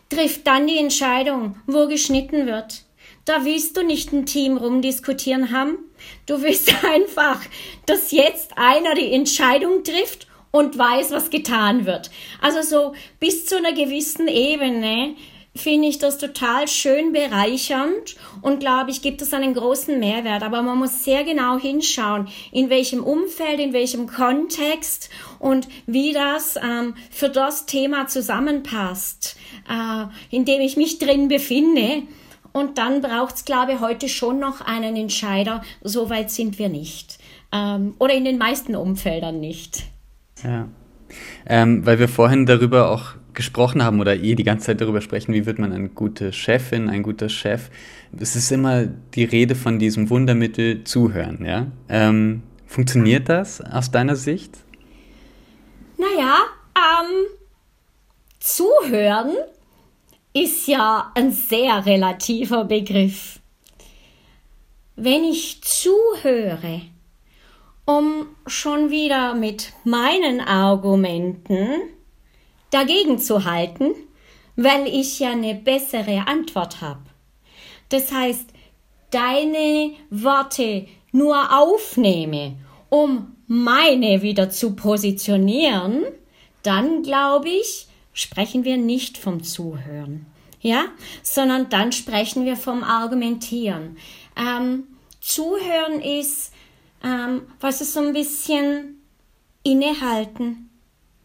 trifft 0.07 0.47
dann 0.47 0.65
die 0.65 0.77
Entscheidung, 0.77 1.57
wo 1.67 1.87
geschnitten 1.87 2.47
wird. 2.47 2.85
Da 3.25 3.43
willst 3.43 3.75
du 3.75 3.83
nicht 3.83 4.13
ein 4.13 4.25
Team 4.25 4.55
rumdiskutieren 4.55 5.51
haben. 5.51 5.88
Du 6.29 6.43
willst 6.43 6.71
einfach, 6.85 7.41
dass 7.87 8.11
jetzt 8.11 8.55
einer 8.55 8.93
die 8.93 9.11
Entscheidung 9.11 9.83
trifft 9.83 10.27
und 10.51 10.77
weiß, 10.77 11.09
was 11.09 11.31
getan 11.31 11.87
wird. 11.87 12.11
Also 12.39 12.61
so 12.61 12.93
bis 13.19 13.47
zu 13.47 13.57
einer 13.57 13.73
gewissen 13.73 14.27
Ebene 14.27 15.15
finde 15.55 15.87
ich 15.87 15.97
das 15.97 16.19
total 16.19 16.67
schön 16.67 17.13
bereichernd 17.13 18.15
und 18.43 18.59
glaube 18.59 18.91
ich, 18.91 19.01
gibt 19.01 19.23
es 19.23 19.33
einen 19.33 19.55
großen 19.55 19.99
Mehrwert. 19.99 20.43
Aber 20.43 20.61
man 20.61 20.77
muss 20.77 21.03
sehr 21.03 21.23
genau 21.23 21.57
hinschauen, 21.57 22.27
in 22.51 22.69
welchem 22.69 23.03
Umfeld, 23.03 23.59
in 23.59 23.73
welchem 23.73 24.05
Kontext 24.05 25.09
und 25.39 25.67
wie 25.87 26.13
das 26.13 26.57
ähm, 26.61 26.93
für 27.09 27.29
das 27.29 27.65
Thema 27.65 28.05
zusammenpasst, 28.05 29.35
äh, 29.67 30.05
in 30.29 30.45
dem 30.45 30.61
ich 30.61 30.77
mich 30.77 30.99
drin 30.99 31.27
befinde. 31.27 32.03
Und 32.59 32.77
dann 32.77 33.01
braucht 33.01 33.35
es, 33.35 33.45
glaube 33.45 33.71
ich, 33.71 33.79
heute 33.79 34.09
schon 34.09 34.37
noch 34.37 34.59
einen 34.59 34.97
Entscheider. 34.97 35.61
So 35.81 36.09
weit 36.09 36.29
sind 36.29 36.59
wir 36.59 36.67
nicht. 36.67 37.17
Ähm, 37.53 37.93
oder 37.99 38.13
in 38.13 38.25
den 38.25 38.37
meisten 38.37 38.75
Umfeldern 38.75 39.39
nicht. 39.39 39.83
Ja. 40.43 40.67
Ähm, 41.45 41.85
weil 41.85 41.99
wir 41.99 42.09
vorhin 42.09 42.45
darüber 42.45 42.91
auch 42.91 43.13
gesprochen 43.33 43.81
haben 43.81 44.01
oder 44.01 44.17
eh 44.17 44.35
die 44.35 44.43
ganze 44.43 44.65
Zeit 44.65 44.81
darüber 44.81 44.99
sprechen, 44.99 45.33
wie 45.33 45.45
wird 45.45 45.57
man 45.57 45.71
eine 45.71 45.87
gute 45.87 46.33
Chefin, 46.33 46.89
ein 46.89 47.01
guter 47.01 47.29
Chef. 47.29 47.69
Es 48.19 48.35
ist 48.35 48.51
immer 48.51 48.87
die 48.87 49.23
Rede 49.23 49.55
von 49.55 49.79
diesem 49.79 50.09
Wundermittel 50.09 50.83
Zuhören. 50.83 51.45
Ja? 51.45 51.67
Ähm, 51.87 52.43
funktioniert 52.67 53.29
das 53.29 53.61
aus 53.61 53.89
deiner 53.89 54.17
Sicht? 54.17 54.57
Naja, 55.97 56.35
ähm, 56.75 57.25
Zuhören 58.41 59.31
ist 60.33 60.67
ja 60.67 61.11
ein 61.15 61.31
sehr 61.31 61.85
relativer 61.85 62.65
Begriff. 62.65 63.39
Wenn 64.95 65.23
ich 65.23 65.61
zuhöre, 65.61 66.81
um 67.85 68.27
schon 68.45 68.91
wieder 68.91 69.33
mit 69.33 69.73
meinen 69.83 70.41
Argumenten 70.41 71.69
dagegen 72.69 73.17
zu 73.17 73.45
halten, 73.45 73.95
weil 74.55 74.87
ich 74.87 75.19
ja 75.19 75.31
eine 75.31 75.55
bessere 75.55 76.27
Antwort 76.27 76.81
habe. 76.81 77.01
Das 77.89 78.11
heißt, 78.11 78.49
deine 79.09 79.93
Worte 80.11 80.85
nur 81.11 81.57
aufnehme, 81.57 82.57
um 82.89 83.35
meine 83.47 84.21
wieder 84.21 84.51
zu 84.51 84.75
positionieren, 84.75 86.03
dann 86.61 87.01
glaube 87.01 87.49
ich, 87.49 87.88
sprechen 88.19 88.65
wir 88.65 88.75
nicht 88.75 89.17
vom 89.17 89.43
Zuhören, 89.43 90.25
ja, 90.59 90.85
sondern 91.23 91.69
dann 91.69 91.93
sprechen 91.93 92.43
wir 92.43 92.57
vom 92.57 92.83
Argumentieren. 92.83 93.97
Ähm, 94.35 94.87
Zuhören 95.21 96.01
ist, 96.01 96.51
ähm, 97.01 97.43
was 97.61 97.79
ist 97.79 97.93
so 97.93 98.01
ein 98.01 98.11
bisschen 98.11 99.01
innehalten, 99.63 100.69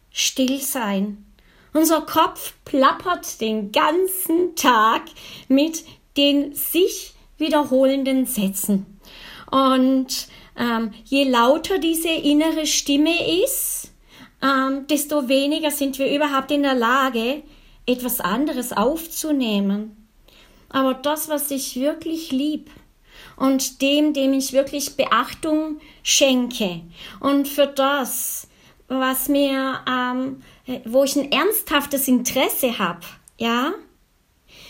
still 0.09 0.61
sein. 0.61 1.25
Unser 1.73 2.01
Kopf 2.01 2.53
plappert 2.63 3.41
den 3.41 3.73
ganzen 3.73 4.55
Tag 4.55 5.01
mit 5.49 5.83
den 6.15 6.55
sich 6.55 7.13
wiederholenden 7.37 8.25
Sätzen. 8.25 8.85
Und 9.51 10.29
ähm, 10.57 10.93
je 11.03 11.25
lauter 11.25 11.77
diese 11.77 12.07
innere 12.07 12.65
Stimme 12.65 13.43
ist, 13.43 13.91
ähm, 14.45 14.85
desto 14.87 15.27
weniger 15.27 15.71
sind 15.71 15.97
wir 15.97 16.13
überhaupt 16.13 16.51
in 16.51 16.63
der 16.63 16.75
Lage, 16.75 17.41
etwas 17.87 18.19
anderes 18.19 18.73
aufzunehmen. 18.73 20.07
Aber 20.69 20.93
das, 20.93 21.29
was 21.29 21.51
ich 21.51 21.75
wirklich 21.77 22.31
lieb 22.31 22.69
und 23.37 23.81
dem, 23.81 24.13
dem 24.13 24.33
ich 24.33 24.53
wirklich 24.53 24.95
Beachtung 24.95 25.79
schenke 26.03 26.81
und 27.19 27.47
für 27.47 27.67
das, 27.67 28.47
was 28.87 29.29
mir, 29.29 29.81
ähm, 29.89 30.43
wo 30.85 31.03
ich 31.03 31.15
ein 31.15 31.31
ernsthaftes 31.31 32.07
Interesse 32.07 32.77
habe, 32.77 33.05
ja, 33.37 33.73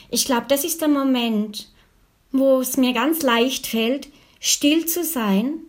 ich 0.09 0.25
glaube, 0.25 0.45
das 0.47 0.63
ist 0.63 0.81
der 0.81 0.87
Moment, 0.87 1.69
wo 2.31 2.59
es 2.59 2.77
mir 2.77 2.93
ganz 2.93 3.21
leicht 3.23 3.67
fällt, 3.67 4.09
still 4.39 4.85
zu 4.85 5.03
sein 5.03 5.61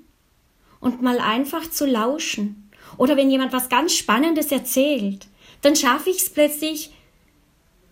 und 0.81 1.03
mal 1.03 1.19
einfach 1.19 1.71
zu 1.71 1.87
lauschen 1.87 2.66
oder 2.99 3.17
wenn 3.17 3.31
jemand 3.31 3.53
was 3.53 3.69
ganz 3.69 3.95
Spannendes 3.95 4.53
erzählt, 4.53 5.27
dann 5.63 5.77
schaffe 5.77 6.11
ich 6.11 6.19
es 6.19 6.31
plötzlich, 6.31 6.93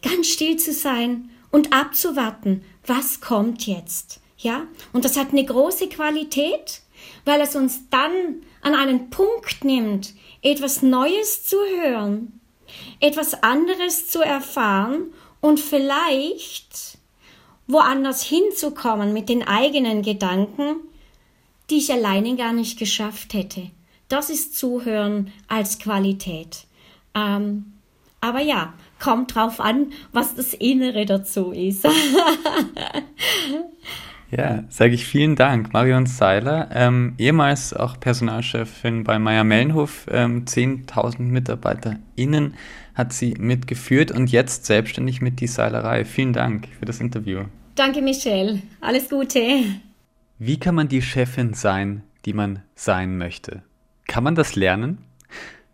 ganz 0.02 0.26
still 0.28 0.56
zu 0.56 0.72
sein 0.72 1.30
und 1.50 1.72
abzuwarten, 1.72 2.64
was 2.86 3.20
kommt 3.20 3.66
jetzt. 3.66 4.20
Ja, 4.38 4.66
und 4.92 5.04
das 5.04 5.16
hat 5.16 5.30
eine 5.30 5.44
große 5.44 5.88
Qualität, 5.88 6.82
weil 7.24 7.40
es 7.40 7.56
uns 7.56 7.88
dann 7.90 8.42
an 8.60 8.74
einen 8.74 9.10
Punkt 9.10 9.64
nimmt, 9.64 10.12
etwas 10.42 10.82
Neues 10.82 11.44
zu 11.44 11.56
hören, 11.56 12.40
etwas 13.00 13.42
anderes 13.42 14.08
zu 14.08 14.20
erfahren 14.20 15.12
und 15.40 15.60
vielleicht 15.60 16.98
woanders 17.66 18.22
hinzukommen 18.22 19.12
mit 19.12 19.28
den 19.28 19.46
eigenen 19.46 20.02
Gedanken, 20.02 20.76
die 21.70 21.78
ich 21.78 21.92
alleine 21.92 22.36
gar 22.36 22.52
nicht 22.52 22.78
geschafft 22.78 23.32
hätte. 23.32 23.70
Das 24.08 24.30
ist 24.30 24.56
Zuhören 24.56 25.32
als 25.48 25.78
Qualität. 25.78 26.66
Ähm, 27.14 27.72
aber 28.20 28.40
ja, 28.40 28.72
kommt 29.00 29.34
drauf 29.34 29.60
an, 29.60 29.92
was 30.12 30.34
das 30.34 30.54
Innere 30.54 31.04
dazu 31.04 31.52
ist. 31.52 31.84
ja, 34.30 34.64
sage 34.70 34.94
ich 34.94 35.06
vielen 35.06 35.36
Dank, 35.36 35.74
Marion 35.74 36.06
Seiler, 36.06 36.70
ähm, 36.72 37.14
ehemals 37.18 37.74
auch 37.74 38.00
Personalchefin 38.00 39.04
bei 39.04 39.18
Meier 39.18 39.44
Mellenhof, 39.44 40.06
ähm, 40.10 40.46
10.000 40.46 41.20
MitarbeiterInnen 41.20 42.54
hat 42.94 43.12
sie 43.12 43.34
mitgeführt 43.38 44.10
und 44.10 44.30
jetzt 44.30 44.66
selbstständig 44.66 45.20
mit 45.20 45.40
die 45.40 45.46
Seilerei. 45.46 46.04
Vielen 46.04 46.32
Dank 46.32 46.68
für 46.78 46.86
das 46.86 47.00
Interview. 47.00 47.44
Danke, 47.74 48.00
Michelle. 48.00 48.62
Alles 48.80 49.10
Gute. 49.10 49.64
Wie 50.38 50.58
kann 50.58 50.76
man 50.76 50.88
die 50.88 51.02
Chefin 51.02 51.54
sein, 51.54 52.02
die 52.24 52.32
man 52.32 52.62
sein 52.74 53.18
möchte? 53.18 53.62
Kann 54.06 54.22
man 54.22 54.34
das 54.34 54.54
lernen? 54.54 55.04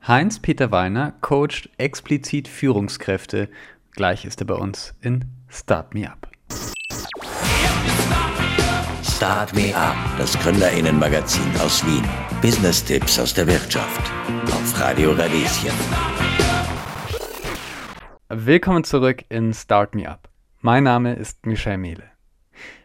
Heinz-Peter 0.06 0.70
Weiner 0.70 1.12
coacht 1.20 1.68
explizit 1.78 2.48
Führungskräfte. 2.48 3.50
Gleich 3.92 4.24
ist 4.24 4.40
er 4.40 4.46
bei 4.46 4.54
uns 4.54 4.94
in 5.00 5.24
Start 5.48 5.94
Me 5.94 6.10
Up. 6.10 6.30
Start 9.02 9.54
Me 9.54 9.74
Up, 9.76 9.96
das 10.16 10.38
Gründerinnenmagazin 10.38 11.42
aus 11.60 11.84
Wien. 11.84 12.04
Business-Tipps 12.40 13.18
aus 13.18 13.34
der 13.34 13.46
Wirtschaft. 13.46 14.10
Auf 14.46 14.80
Radio 14.80 15.12
Radieschen. 15.12 15.72
Willkommen 18.28 18.84
zurück 18.84 19.24
in 19.28 19.52
Start 19.52 19.94
Me 19.94 20.08
Up. 20.08 20.30
Mein 20.60 20.84
Name 20.84 21.14
ist 21.14 21.44
Michel 21.44 21.78
Mehle. 21.78 22.04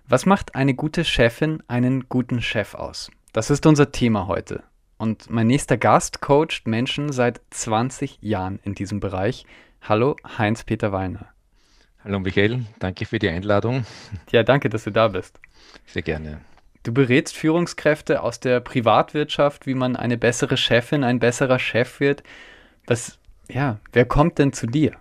Was 0.07 0.25
macht 0.25 0.55
eine 0.55 0.73
gute 0.73 1.05
Chefin 1.05 1.63
einen 1.67 2.09
guten 2.09 2.41
Chef 2.41 2.73
aus? 2.73 3.11
Das 3.31 3.49
ist 3.49 3.65
unser 3.65 3.91
Thema 3.91 4.27
heute. 4.27 4.63
Und 4.97 5.29
mein 5.29 5.47
nächster 5.47 5.77
Gast 5.77 6.21
coacht 6.21 6.63
Menschen 6.65 7.11
seit 7.11 7.41
20 7.49 8.19
Jahren 8.21 8.59
in 8.63 8.75
diesem 8.75 8.99
Bereich. 8.99 9.45
Hallo, 9.81 10.15
Heinz-Peter 10.37 10.91
Weiner. 10.91 11.27
Hallo 12.03 12.19
Michael, 12.19 12.65
danke 12.79 13.05
für 13.05 13.19
die 13.19 13.29
Einladung. 13.29 13.85
Ja, 14.31 14.43
danke, 14.43 14.69
dass 14.69 14.83
du 14.83 14.91
da 14.91 15.09
bist. 15.09 15.39
Sehr 15.85 16.03
gerne. 16.03 16.41
Du 16.83 16.93
berätst 16.93 17.35
Führungskräfte 17.35 18.21
aus 18.21 18.39
der 18.39 18.59
Privatwirtschaft, 18.59 19.65
wie 19.65 19.73
man 19.73 19.95
eine 19.95 20.17
bessere 20.17 20.55
Chefin, 20.55 21.03
ein 21.03 21.19
besserer 21.19 21.57
Chef 21.57 21.99
wird. 21.99 22.21
Was, 22.85 23.17
ja, 23.49 23.79
wer 23.91 24.05
kommt 24.05 24.37
denn 24.37 24.53
zu 24.53 24.67
dir? 24.67 24.93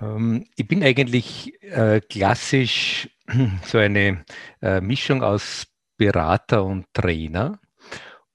Ähm, 0.00 0.46
ich 0.56 0.66
bin 0.66 0.82
eigentlich 0.82 1.62
äh, 1.62 2.00
klassisch 2.00 3.10
so 3.64 3.78
eine 3.78 4.24
äh, 4.62 4.80
Mischung 4.80 5.22
aus 5.22 5.66
Berater 5.98 6.64
und 6.64 6.86
Trainer. 6.94 7.60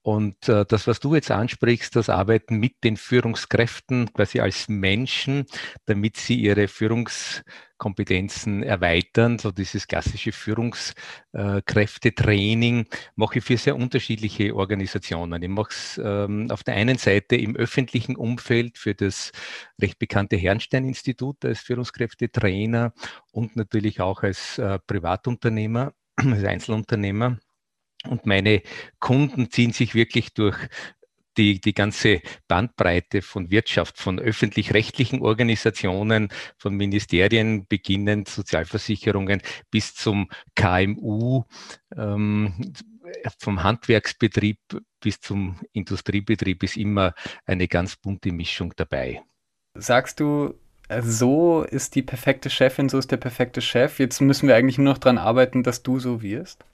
Und 0.05 0.47
äh, 0.49 0.65
das, 0.67 0.85
was 0.85 0.99
du 0.99 1.15
jetzt 1.15 1.31
ansprichst, 1.31 1.95
das 1.95 2.09
Arbeiten 2.09 2.57
mit 2.57 2.83
den 2.83 2.95
Führungskräften 2.95 4.13
quasi 4.13 4.39
als 4.39 4.69
Menschen, 4.69 5.47
damit 5.87 6.17
sie 6.17 6.35
ihre 6.35 6.67
Führungskompetenzen 6.67 8.61
erweitern, 8.61 9.39
so 9.39 9.49
dieses 9.49 9.87
klassische 9.87 10.31
Führungskräftetraining, 10.31 12.85
mache 13.15 13.39
ich 13.39 13.45
für 13.45 13.57
sehr 13.57 13.75
unterschiedliche 13.75 14.55
Organisationen. 14.55 15.41
Ich 15.41 15.49
mache 15.49 15.71
es 15.71 15.99
ähm, 16.03 16.51
auf 16.51 16.61
der 16.61 16.75
einen 16.75 16.99
Seite 16.99 17.35
im 17.35 17.55
öffentlichen 17.55 18.15
Umfeld 18.15 18.77
für 18.77 18.93
das 18.93 19.31
recht 19.81 19.97
bekannte 19.97 20.35
Herrnstein-Institut 20.35 21.43
als 21.45 21.61
Führungskräftetrainer 21.61 22.93
und 23.31 23.55
natürlich 23.55 24.01
auch 24.01 24.21
als 24.21 24.59
äh, 24.59 24.77
Privatunternehmer, 24.85 25.93
als 26.15 26.43
Einzelunternehmer. 26.43 27.39
Und 28.09 28.25
meine 28.25 28.61
Kunden 28.99 29.51
ziehen 29.51 29.73
sich 29.73 29.95
wirklich 29.95 30.33
durch 30.33 30.57
die, 31.37 31.59
die 31.59 31.73
ganze 31.73 32.21
Bandbreite 32.47 33.21
von 33.21 33.51
Wirtschaft, 33.51 33.97
von 33.97 34.19
öffentlich-rechtlichen 34.19 35.21
Organisationen, 35.21 36.29
von 36.57 36.75
Ministerien 36.75 37.67
beginnend, 37.67 38.29
Sozialversicherungen 38.29 39.41
bis 39.69 39.93
zum 39.93 40.29
KMU, 40.55 41.43
ähm, 41.95 42.73
vom 43.39 43.63
Handwerksbetrieb 43.63 44.59
bis 44.99 45.19
zum 45.19 45.59
Industriebetrieb 45.73 46.63
ist 46.63 46.77
immer 46.77 47.13
eine 47.45 47.67
ganz 47.67 47.95
bunte 47.95 48.31
Mischung 48.31 48.73
dabei. 48.75 49.21
Sagst 49.75 50.19
du, 50.19 50.55
so 51.01 51.63
ist 51.63 51.95
die 51.95 52.01
perfekte 52.01 52.49
Chefin, 52.49 52.89
so 52.89 52.97
ist 52.97 53.11
der 53.11 53.17
perfekte 53.17 53.61
Chef. 53.61 53.99
Jetzt 53.99 54.21
müssen 54.21 54.47
wir 54.47 54.55
eigentlich 54.55 54.77
nur 54.77 54.93
noch 54.93 54.97
daran 54.97 55.17
arbeiten, 55.17 55.63
dass 55.63 55.83
du 55.83 55.99
so 55.99 56.21
wirst? 56.21 56.65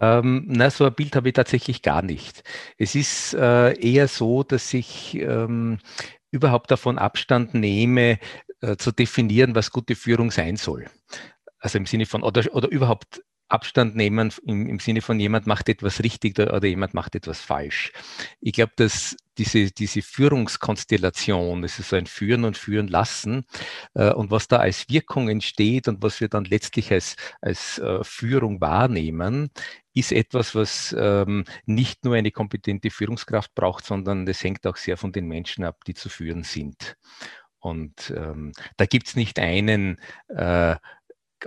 Ähm, 0.00 0.44
na, 0.48 0.70
so 0.70 0.84
ein 0.86 0.94
Bild 0.94 1.14
habe 1.16 1.28
ich 1.28 1.34
tatsächlich 1.34 1.82
gar 1.82 2.02
nicht. 2.02 2.42
Es 2.78 2.94
ist 2.94 3.34
äh, 3.34 3.72
eher 3.78 4.08
so, 4.08 4.42
dass 4.42 4.72
ich 4.74 5.14
ähm, 5.16 5.78
überhaupt 6.30 6.70
davon 6.70 6.98
Abstand 6.98 7.54
nehme, 7.54 8.18
äh, 8.60 8.76
zu 8.76 8.92
definieren, 8.92 9.54
was 9.54 9.70
gute 9.70 9.94
Führung 9.96 10.30
sein 10.30 10.56
soll. 10.56 10.86
Also 11.58 11.78
im 11.78 11.86
Sinne 11.86 12.06
von, 12.06 12.22
oder, 12.22 12.44
oder 12.54 12.68
überhaupt 12.68 13.22
Abstand 13.50 13.96
nehmen 13.96 14.32
im, 14.46 14.66
im 14.66 14.78
Sinne 14.78 15.00
von 15.02 15.18
jemand 15.18 15.46
macht 15.46 15.68
etwas 15.68 16.02
richtig 16.02 16.38
oder 16.38 16.66
jemand 16.66 16.94
macht 16.94 17.14
etwas 17.14 17.40
falsch. 17.40 17.92
Ich 18.40 18.52
glaube, 18.52 18.72
dass 18.76 19.16
diese, 19.38 19.70
diese 19.70 20.02
Führungskonstellation, 20.02 21.64
es 21.64 21.78
ist 21.78 21.90
so 21.90 21.96
ein 21.96 22.06
Führen 22.06 22.44
und 22.44 22.58
Führen 22.58 22.88
lassen 22.88 23.46
äh, 23.94 24.12
und 24.12 24.30
was 24.30 24.48
da 24.48 24.58
als 24.58 24.88
Wirkung 24.88 25.28
entsteht 25.28 25.88
und 25.88 26.02
was 26.02 26.20
wir 26.20 26.28
dann 26.28 26.44
letztlich 26.44 26.92
als, 26.92 27.16
als 27.40 27.78
äh, 27.78 28.04
Führung 28.04 28.60
wahrnehmen, 28.60 29.50
ist 29.94 30.12
etwas, 30.12 30.54
was 30.54 30.94
ähm, 30.98 31.44
nicht 31.64 32.04
nur 32.04 32.14
eine 32.14 32.30
kompetente 32.30 32.90
Führungskraft 32.90 33.54
braucht, 33.54 33.84
sondern 33.84 34.26
das 34.26 34.44
hängt 34.44 34.66
auch 34.66 34.76
sehr 34.76 34.96
von 34.96 35.12
den 35.12 35.26
Menschen 35.26 35.64
ab, 35.64 35.84
die 35.86 35.94
zu 35.94 36.08
führen 36.08 36.42
sind. 36.42 36.96
Und 37.60 38.12
ähm, 38.16 38.52
da 38.76 38.86
gibt 38.86 39.08
es 39.08 39.16
nicht 39.16 39.38
einen 39.38 39.98
äh, 40.28 40.76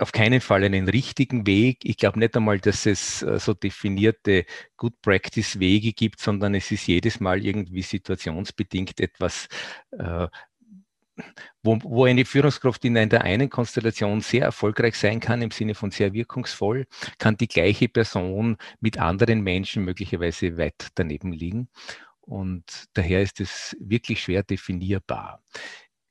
auf 0.00 0.12
keinen 0.12 0.40
Fall 0.40 0.64
einen 0.64 0.88
richtigen 0.88 1.46
Weg. 1.46 1.78
Ich 1.84 1.96
glaube 1.96 2.18
nicht 2.18 2.36
einmal, 2.36 2.58
dass 2.58 2.86
es 2.86 3.22
äh, 3.22 3.38
so 3.38 3.54
definierte 3.54 4.44
Good 4.76 5.00
Practice 5.02 5.58
Wege 5.58 5.92
gibt, 5.92 6.20
sondern 6.20 6.54
es 6.54 6.70
ist 6.70 6.86
jedes 6.86 7.20
Mal 7.20 7.44
irgendwie 7.44 7.82
situationsbedingt 7.82 9.00
etwas, 9.00 9.48
äh, 9.92 10.28
wo, 11.62 11.78
wo 11.82 12.04
eine 12.04 12.24
Führungskraft 12.24 12.84
in 12.84 12.94
der 12.94 13.22
einen 13.22 13.48
Konstellation 13.48 14.20
sehr 14.20 14.44
erfolgreich 14.44 14.96
sein 14.96 15.20
kann, 15.20 15.42
im 15.42 15.50
Sinne 15.50 15.74
von 15.74 15.90
sehr 15.90 16.12
wirkungsvoll, 16.12 16.86
kann 17.18 17.36
die 17.36 17.48
gleiche 17.48 17.88
Person 17.88 18.56
mit 18.80 18.98
anderen 18.98 19.42
Menschen 19.42 19.84
möglicherweise 19.84 20.56
weit 20.58 20.88
daneben 20.96 21.32
liegen. 21.32 21.68
Und 22.20 22.86
daher 22.94 23.22
ist 23.22 23.40
es 23.40 23.76
wirklich 23.78 24.22
schwer 24.22 24.42
definierbar. 24.42 25.42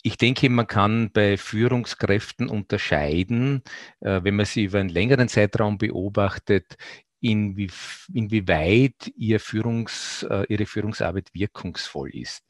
Ich 0.05 0.17
denke, 0.17 0.49
man 0.49 0.67
kann 0.67 1.11
bei 1.13 1.37
Führungskräften 1.37 2.49
unterscheiden, 2.49 3.63
äh, 4.01 4.19
wenn 4.23 4.35
man 4.35 4.45
sie 4.45 4.65
über 4.65 4.79
einen 4.79 4.89
längeren 4.89 5.29
Zeitraum 5.29 5.77
beobachtet, 5.77 6.75
inwie, 7.21 7.71
inwieweit 8.13 9.13
ihr 9.15 9.39
Führungs, 9.39 10.23
äh, 10.29 10.45
ihre 10.49 10.65
Führungsarbeit 10.65 11.29
wirkungsvoll 11.33 12.09
ist. 12.15 12.43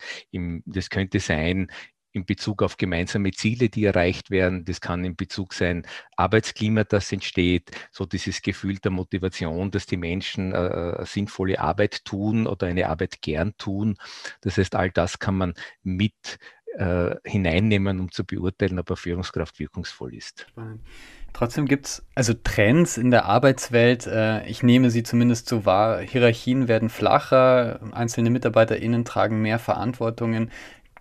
das 0.66 0.90
könnte 0.90 1.20
sein 1.20 1.68
in 2.14 2.26
Bezug 2.26 2.62
auf 2.64 2.78
gemeinsame 2.78 3.32
Ziele, 3.32 3.70
die 3.70 3.86
erreicht 3.86 4.30
werden. 4.30 4.66
Das 4.66 4.82
kann 4.82 5.04
in 5.04 5.16
Bezug 5.16 5.54
sein 5.54 5.86
Arbeitsklima, 6.16 6.84
das 6.84 7.12
entsteht, 7.12 7.72
so 7.92 8.06
dieses 8.06 8.42
Gefühl 8.42 8.78
der 8.78 8.92
Motivation, 8.92 9.72
dass 9.72 9.88
die 9.88 9.98
Menschen 9.98 10.54
äh, 10.54 11.06
sinnvolle 11.06 11.60
Arbeit 11.60 12.06
tun 12.06 12.48
oder 12.48 12.68
eine 12.68 12.88
Arbeit 12.90 13.22
gern 13.22 13.58
tun. 13.58 13.98
Das 14.42 14.58
heißt, 14.58 14.76
all 14.76 14.92
das 14.92 15.20
kann 15.20 15.36
man 15.36 15.54
mit 15.82 16.38
äh, 16.78 17.16
hineinnehmen, 17.24 18.00
um 18.00 18.12
zu 18.12 18.24
beurteilen, 18.26 18.80
ob 18.80 18.90
eine 18.90 18.98
Führungskraft 18.98 19.60
wirkungsvoll 19.60 20.14
ist. 20.14 20.48
Spannend. 20.50 20.82
Trotzdem 21.34 21.66
gibt 21.66 21.88
es 21.88 22.06
also 22.14 22.34
Trends 22.34 22.98
in 22.98 23.10
der 23.10 23.26
Arbeitswelt. 23.26 24.06
Äh, 24.06 24.46
ich 24.48 24.62
nehme 24.62 24.92
sie 24.92 25.04
zumindest 25.04 25.50
so 25.50 25.66
wahr. 25.66 26.00
Hierarchien 26.00 26.68
werden 26.68 26.90
flacher, 26.90 27.80
einzelne 27.92 28.30
MitarbeiterInnen 28.30 29.04
tragen 29.04 29.42
mehr 29.42 29.60
Verantwortungen. 29.60 30.52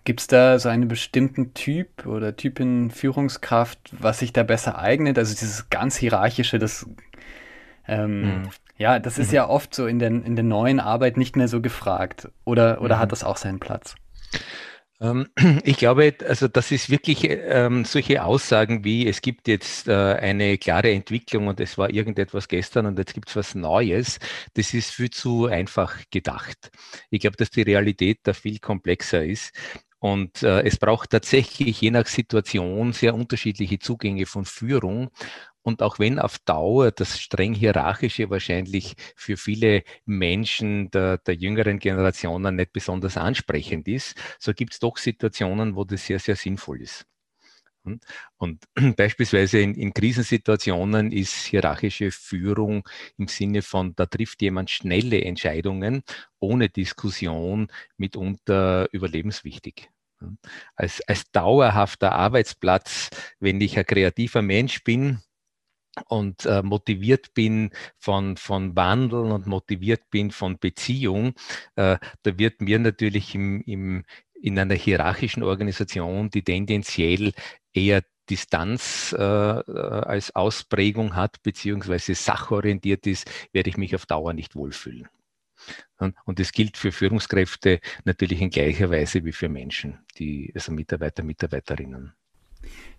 Gibt 0.05 0.19
es 0.21 0.27
da 0.27 0.59
so 0.59 0.69
einen 0.69 0.87
bestimmten 0.87 1.53
Typ 1.53 2.05
oder 2.05 2.35
Typin 2.35 2.91
Führungskraft, 2.91 3.93
was 3.97 4.19
sich 4.19 4.33
da 4.33 4.43
besser 4.43 4.77
eignet? 4.77 5.17
Also 5.17 5.33
dieses 5.33 5.69
ganz 5.69 5.95
hierarchische, 5.95 6.59
das 6.59 6.87
ähm, 7.87 8.21
mhm. 8.21 8.49
ja, 8.77 8.99
das 8.99 9.17
ist 9.17 9.29
mhm. 9.29 9.35
ja 9.35 9.49
oft 9.49 9.73
so 9.73 9.87
in 9.87 9.99
der, 9.99 10.09
in 10.09 10.35
der 10.35 10.43
neuen 10.43 10.79
Arbeit 10.79 11.15
nicht 11.15 11.35
mehr 11.35 11.47
so 11.47 11.61
gefragt. 11.61 12.29
Oder, 12.43 12.81
oder 12.81 12.95
mhm. 12.95 12.99
hat 12.99 13.11
das 13.11 13.23
auch 13.23 13.37
seinen 13.37 13.59
Platz? 13.59 13.95
Ähm, 15.03 15.27
ich 15.65 15.77
glaube, 15.77 16.15
also 16.27 16.47
das 16.47 16.71
ist 16.71 16.89
wirklich 16.89 17.27
ähm, 17.29 17.83
solche 17.83 18.23
Aussagen 18.23 18.85
wie, 18.85 19.07
es 19.07 19.21
gibt 19.21 19.47
jetzt 19.49 19.87
äh, 19.87 19.93
eine 19.93 20.57
klare 20.57 20.91
Entwicklung 20.91 21.47
und 21.47 21.59
es 21.59 21.77
war 21.77 21.89
irgendetwas 21.89 22.47
gestern 22.47 22.85
und 22.85 22.97
jetzt 22.97 23.13
gibt 23.13 23.29
es 23.29 23.35
was 23.35 23.53
Neues, 23.53 24.19
das 24.53 24.73
ist 24.73 24.91
viel 24.91 25.09
zu 25.09 25.47
einfach 25.47 25.99
gedacht. 26.09 26.71
Ich 27.09 27.19
glaube, 27.21 27.35
dass 27.37 27.51
die 27.51 27.63
Realität 27.63 28.19
da 28.23 28.33
viel 28.33 28.59
komplexer 28.59 29.23
ist. 29.25 29.53
Und 29.99 30.43
äh, 30.43 30.63
es 30.63 30.77
braucht 30.77 31.11
tatsächlich 31.11 31.79
je 31.79 31.91
nach 31.91 32.07
Situation 32.07 32.91
sehr 32.91 33.15
unterschiedliche 33.15 33.79
Zugänge 33.79 34.25
von 34.25 34.43
Führung. 34.43 35.11
Und 35.63 35.81
auch 35.81 35.97
wenn 35.97 36.19
auf 36.19 36.39
Dauer 36.39 36.91
das 36.91 37.19
streng 37.19 37.53
hierarchische 37.53 38.29
wahrscheinlich 38.29 38.95
für 39.15 39.37
viele 39.37 39.83
Menschen 40.05 40.91
der, 40.91 41.17
der 41.17 41.35
jüngeren 41.35 41.79
Generationen 41.79 42.57
nicht 42.57 42.73
besonders 42.73 43.17
ansprechend 43.17 43.87
ist, 43.87 44.15
so 44.39 44.53
gibt 44.53 44.73
es 44.73 44.79
doch 44.79 44.97
Situationen, 44.97 45.75
wo 45.75 45.85
das 45.85 46.05
sehr, 46.05 46.19
sehr 46.19 46.35
sinnvoll 46.35 46.81
ist. 46.81 47.05
Und 48.37 48.65
beispielsweise 48.95 49.59
in, 49.59 49.75
in, 49.75 49.93
Krisensituationen 49.93 51.11
ist 51.11 51.45
hierarchische 51.45 52.11
Führung 52.11 52.87
im 53.17 53.27
Sinne 53.27 53.61
von, 53.61 53.93
da 53.95 54.05
trifft 54.05 54.41
jemand 54.41 54.69
schnelle 54.69 55.23
Entscheidungen 55.23 56.03
ohne 56.39 56.69
Diskussion 56.69 57.67
mitunter 57.97 58.87
überlebenswichtig. 58.93 59.89
Als, 60.75 61.01
als 61.01 61.29
dauerhafter 61.31 62.13
Arbeitsplatz, 62.13 63.09
wenn 63.39 63.59
ich 63.59 63.77
ein 63.77 63.85
kreativer 63.85 64.41
Mensch 64.41 64.83
bin, 64.85 65.21
und 66.07 66.45
äh, 66.45 66.63
motiviert 66.63 67.33
bin 67.33 67.71
von, 67.97 68.37
von 68.37 68.75
Wandeln 68.75 69.31
und 69.31 69.47
motiviert 69.47 70.09
bin 70.09 70.31
von 70.31 70.57
Beziehung, 70.57 71.33
äh, 71.75 71.97
da 72.23 72.37
wird 72.37 72.61
mir 72.61 72.79
natürlich 72.79 73.35
im, 73.35 73.61
im, 73.61 74.05
in 74.33 74.57
einer 74.59 74.75
hierarchischen 74.75 75.43
Organisation, 75.43 76.29
die 76.29 76.43
tendenziell 76.43 77.33
eher 77.73 78.03
Distanz 78.29 79.13
äh, 79.17 79.21
äh 79.21 79.61
als 80.03 80.35
Ausprägung 80.35 81.15
hat, 81.15 81.43
beziehungsweise 81.43 82.15
sachorientiert 82.15 83.05
ist, 83.05 83.29
werde 83.51 83.69
ich 83.69 83.77
mich 83.77 83.95
auf 83.95 84.05
Dauer 84.05 84.33
nicht 84.33 84.55
wohlfühlen. 84.55 85.09
Und 86.25 86.39
das 86.39 86.51
gilt 86.51 86.75
für 86.77 86.91
Führungskräfte 86.91 87.79
natürlich 88.03 88.41
in 88.41 88.49
gleicher 88.49 88.91
Weise 88.91 89.23
wie 89.23 89.31
für 89.31 89.47
Menschen, 89.47 89.99
die, 90.17 90.51
also 90.53 90.71
Mitarbeiter, 90.73 91.23
Mitarbeiterinnen. 91.23 92.13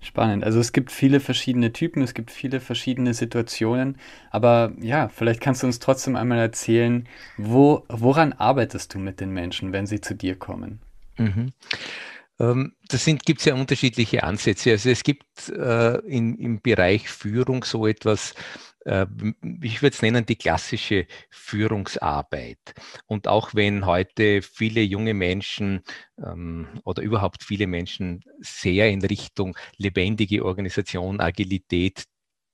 Spannend. 0.01 0.45
Also 0.45 0.61
es 0.61 0.73
gibt 0.73 0.93
viele 0.93 1.19
verschiedene 1.19 1.73
Typen, 1.73 2.03
es 2.03 2.13
gibt 2.13 2.31
viele 2.31 2.61
verschiedene 2.61 3.15
Situationen, 3.15 3.97
aber 4.31 4.73
ja, 4.81 5.09
vielleicht 5.09 5.41
kannst 5.41 5.63
du 5.63 5.67
uns 5.67 5.79
trotzdem 5.79 6.15
einmal 6.17 6.39
erzählen, 6.39 7.09
wo, 7.39 7.85
woran 7.89 8.35
arbeitest 8.35 8.93
du 8.95 8.99
mit 8.99 9.21
den 9.21 9.31
Menschen, 9.31 9.73
wenn 9.73 9.87
sie 9.87 10.01
zu 10.03 10.15
dir 10.15 10.37
kommen? 10.37 10.81
Mhm. 11.17 11.53
Ähm, 12.39 12.73
das 12.89 13.05
gibt 13.05 13.41
es 13.41 13.47
ja 13.47 13.55
unterschiedliche 13.55 14.25
Ansätze. 14.25 14.73
Also 14.73 14.91
es 14.91 15.03
gibt 15.03 15.49
äh, 15.49 15.99
in, 16.01 16.37
im 16.39 16.61
Bereich 16.61 17.09
Führung 17.09 17.65
so 17.65 17.87
etwas, 17.87 18.35
ich 18.85 19.83
würde 19.83 19.95
es 19.95 20.03
nennen, 20.03 20.27
die 20.27 20.37
klassische 20.37 21.07
Führungsarbeit. 21.31 22.59
Und 23.07 23.29
auch 23.29 23.55
wenn 23.55 23.87
heute 23.87 24.43
viele 24.43 24.83
junge 24.83 25.15
Menschen 25.15 25.83
ähm, 26.19 26.69
oder 26.85 27.03
überhaupt 27.03 27.45
viele 27.45 27.67
Menschen 27.67 28.23
sehr 28.41 28.91
in 28.91 29.03
Richtung 29.03 29.57
lebendige 29.79 30.45
Organisation, 30.45 31.21
Agilität 31.21 32.05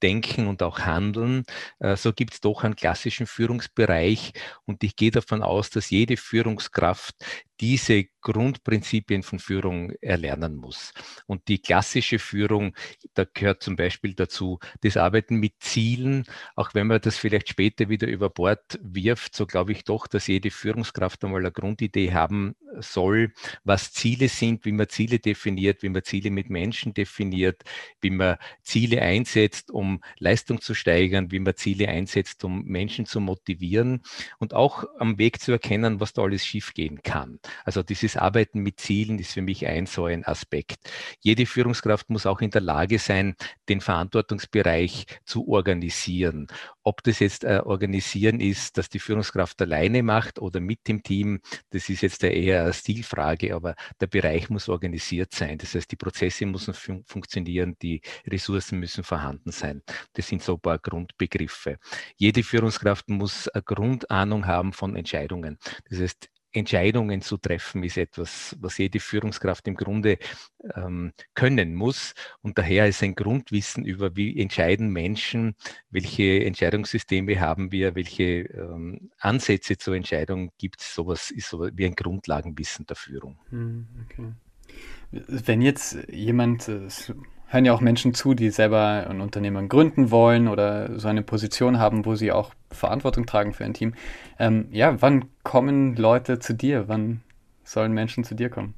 denken 0.02 0.46
und 0.46 0.62
auch 0.62 0.80
handeln, 0.80 1.44
äh, 1.80 1.96
so 1.96 2.12
gibt 2.12 2.34
es 2.34 2.40
doch 2.40 2.64
einen 2.64 2.76
klassischen 2.76 3.26
Führungsbereich. 3.26 4.32
Und 4.64 4.82
ich 4.84 4.96
gehe 4.96 5.10
davon 5.10 5.42
aus, 5.42 5.70
dass 5.70 5.90
jede 5.90 6.16
Führungskraft 6.16 7.14
diese 7.60 8.04
Grundprinzipien 8.22 9.22
von 9.22 9.38
Führung 9.38 9.92
erlernen 10.00 10.56
muss. 10.56 10.92
Und 11.26 11.48
die 11.48 11.60
klassische 11.60 12.18
Führung, 12.18 12.74
da 13.14 13.24
gehört 13.24 13.62
zum 13.62 13.76
Beispiel 13.76 14.14
dazu 14.14 14.58
das 14.82 14.96
Arbeiten 14.96 15.36
mit 15.36 15.54
Zielen. 15.60 16.24
Auch 16.54 16.74
wenn 16.74 16.86
man 16.86 17.00
das 17.00 17.16
vielleicht 17.16 17.48
später 17.48 17.88
wieder 17.88 18.08
über 18.08 18.30
Bord 18.30 18.78
wirft, 18.82 19.34
so 19.34 19.46
glaube 19.46 19.72
ich 19.72 19.84
doch, 19.84 20.06
dass 20.06 20.26
jede 20.26 20.50
Führungskraft 20.50 21.24
einmal 21.24 21.40
eine 21.40 21.52
Grundidee 21.52 22.12
haben 22.12 22.56
soll, 22.78 23.32
was 23.64 23.92
Ziele 23.92 24.28
sind, 24.28 24.64
wie 24.64 24.72
man 24.72 24.88
Ziele 24.88 25.18
definiert, 25.18 25.82
wie 25.82 25.88
man 25.88 26.04
Ziele 26.04 26.30
mit 26.30 26.50
Menschen 26.50 26.94
definiert, 26.94 27.62
wie 28.00 28.10
man 28.10 28.36
Ziele 28.62 29.02
einsetzt, 29.02 29.70
um 29.70 30.02
Leistung 30.18 30.60
zu 30.60 30.74
steigern, 30.74 31.30
wie 31.30 31.40
man 31.40 31.56
Ziele 31.56 31.88
einsetzt, 31.88 32.44
um 32.44 32.64
Menschen 32.64 33.06
zu 33.06 33.20
motivieren 33.20 34.02
und 34.38 34.54
auch 34.54 34.84
am 34.98 35.18
Weg 35.18 35.40
zu 35.40 35.52
erkennen, 35.52 36.00
was 36.00 36.12
da 36.12 36.22
alles 36.22 36.46
schiefgehen 36.46 37.02
kann. 37.02 37.40
Also 37.64 37.82
dieses 37.82 38.16
Arbeiten 38.16 38.60
mit 38.60 38.80
Zielen 38.80 39.18
ist 39.18 39.32
für 39.32 39.42
mich 39.42 39.66
ein 39.66 39.86
so 39.86 40.06
ein 40.06 40.24
Aspekt. 40.24 40.78
Jede 41.20 41.46
Führungskraft 41.46 42.10
muss 42.10 42.26
auch 42.26 42.40
in 42.40 42.50
der 42.50 42.60
Lage 42.60 42.98
sein, 42.98 43.34
den 43.68 43.80
Verantwortungsbereich 43.80 45.06
zu 45.24 45.48
organisieren. 45.48 46.46
Ob 46.82 47.02
das 47.02 47.18
jetzt 47.18 47.44
äh, 47.44 47.60
organisieren 47.64 48.40
ist, 48.40 48.78
dass 48.78 48.88
die 48.88 48.98
Führungskraft 48.98 49.60
alleine 49.62 50.02
macht 50.02 50.38
oder 50.38 50.60
mit 50.60 50.88
dem 50.88 51.02
Team, 51.02 51.40
das 51.70 51.88
ist 51.88 52.02
jetzt 52.02 52.22
eher 52.24 52.62
eine 52.62 52.72
Stilfrage, 52.72 53.54
aber 53.54 53.74
der 54.00 54.06
Bereich 54.06 54.50
muss 54.50 54.68
organisiert 54.68 55.34
sein. 55.34 55.58
Das 55.58 55.74
heißt, 55.74 55.90
die 55.90 55.96
Prozesse 55.96 56.46
müssen 56.46 56.74
fun 56.74 57.04
funktionieren, 57.06 57.76
die 57.82 58.00
Ressourcen 58.26 58.78
müssen 58.78 59.04
vorhanden 59.04 59.52
sein. 59.52 59.82
Das 60.14 60.28
sind 60.28 60.42
so 60.42 60.54
ein 60.54 60.60
paar 60.60 60.78
Grundbegriffe. 60.78 61.78
Jede 62.16 62.42
Führungskraft 62.42 63.08
muss 63.08 63.48
eine 63.48 63.62
Grundahnung 63.62 64.46
haben 64.46 64.72
von 64.72 64.96
Entscheidungen. 64.96 65.58
Das 65.88 66.00
heißt, 66.00 66.28
Entscheidungen 66.52 67.20
zu 67.22 67.36
treffen, 67.36 67.82
ist 67.84 67.96
etwas, 67.96 68.56
was 68.60 68.78
jede 68.78 69.00
Führungskraft 69.00 69.66
im 69.68 69.74
Grunde 69.74 70.18
ähm, 70.74 71.12
können 71.34 71.74
muss. 71.74 72.14
Und 72.42 72.58
daher 72.58 72.86
ist 72.86 73.02
ein 73.02 73.14
Grundwissen 73.14 73.84
über, 73.84 74.16
wie 74.16 74.38
entscheiden 74.40 74.90
Menschen, 74.90 75.54
welche 75.90 76.44
Entscheidungssysteme 76.44 77.40
haben 77.40 77.72
wir, 77.72 77.94
welche 77.94 78.42
ähm, 78.42 79.10
Ansätze 79.18 79.78
zur 79.78 79.94
Entscheidung 79.94 80.50
gibt 80.58 80.80
es. 80.80 80.94
Sowas 80.94 81.30
ist 81.30 81.48
so 81.48 81.68
wie 81.72 81.86
ein 81.86 81.94
Grundlagenwissen 81.94 82.86
der 82.86 82.96
Führung. 82.96 83.38
Hm, 83.50 83.86
okay. 84.04 84.32
Wenn 85.10 85.62
jetzt 85.62 85.98
jemand 86.08 86.68
äh, 86.68 86.88
hören 87.50 87.64
ja 87.64 87.72
auch 87.72 87.80
Menschen 87.80 88.14
zu, 88.14 88.34
die 88.34 88.50
selber 88.50 89.06
ein 89.10 89.20
Unternehmen 89.20 89.68
gründen 89.68 90.10
wollen 90.10 90.48
oder 90.48 90.98
so 90.98 91.08
eine 91.08 91.22
Position 91.22 91.78
haben, 91.78 92.04
wo 92.06 92.14
sie 92.14 92.30
auch 92.32 92.54
Verantwortung 92.70 93.26
tragen 93.26 93.52
für 93.52 93.64
ein 93.64 93.74
Team. 93.74 93.94
Ähm, 94.38 94.68
ja, 94.70 95.02
wann 95.02 95.24
kommen 95.42 95.96
Leute 95.96 96.38
zu 96.38 96.54
dir? 96.54 96.88
Wann 96.88 97.22
sollen 97.64 97.92
Menschen 97.92 98.24
zu 98.24 98.34
dir 98.36 98.50
kommen? 98.50 98.74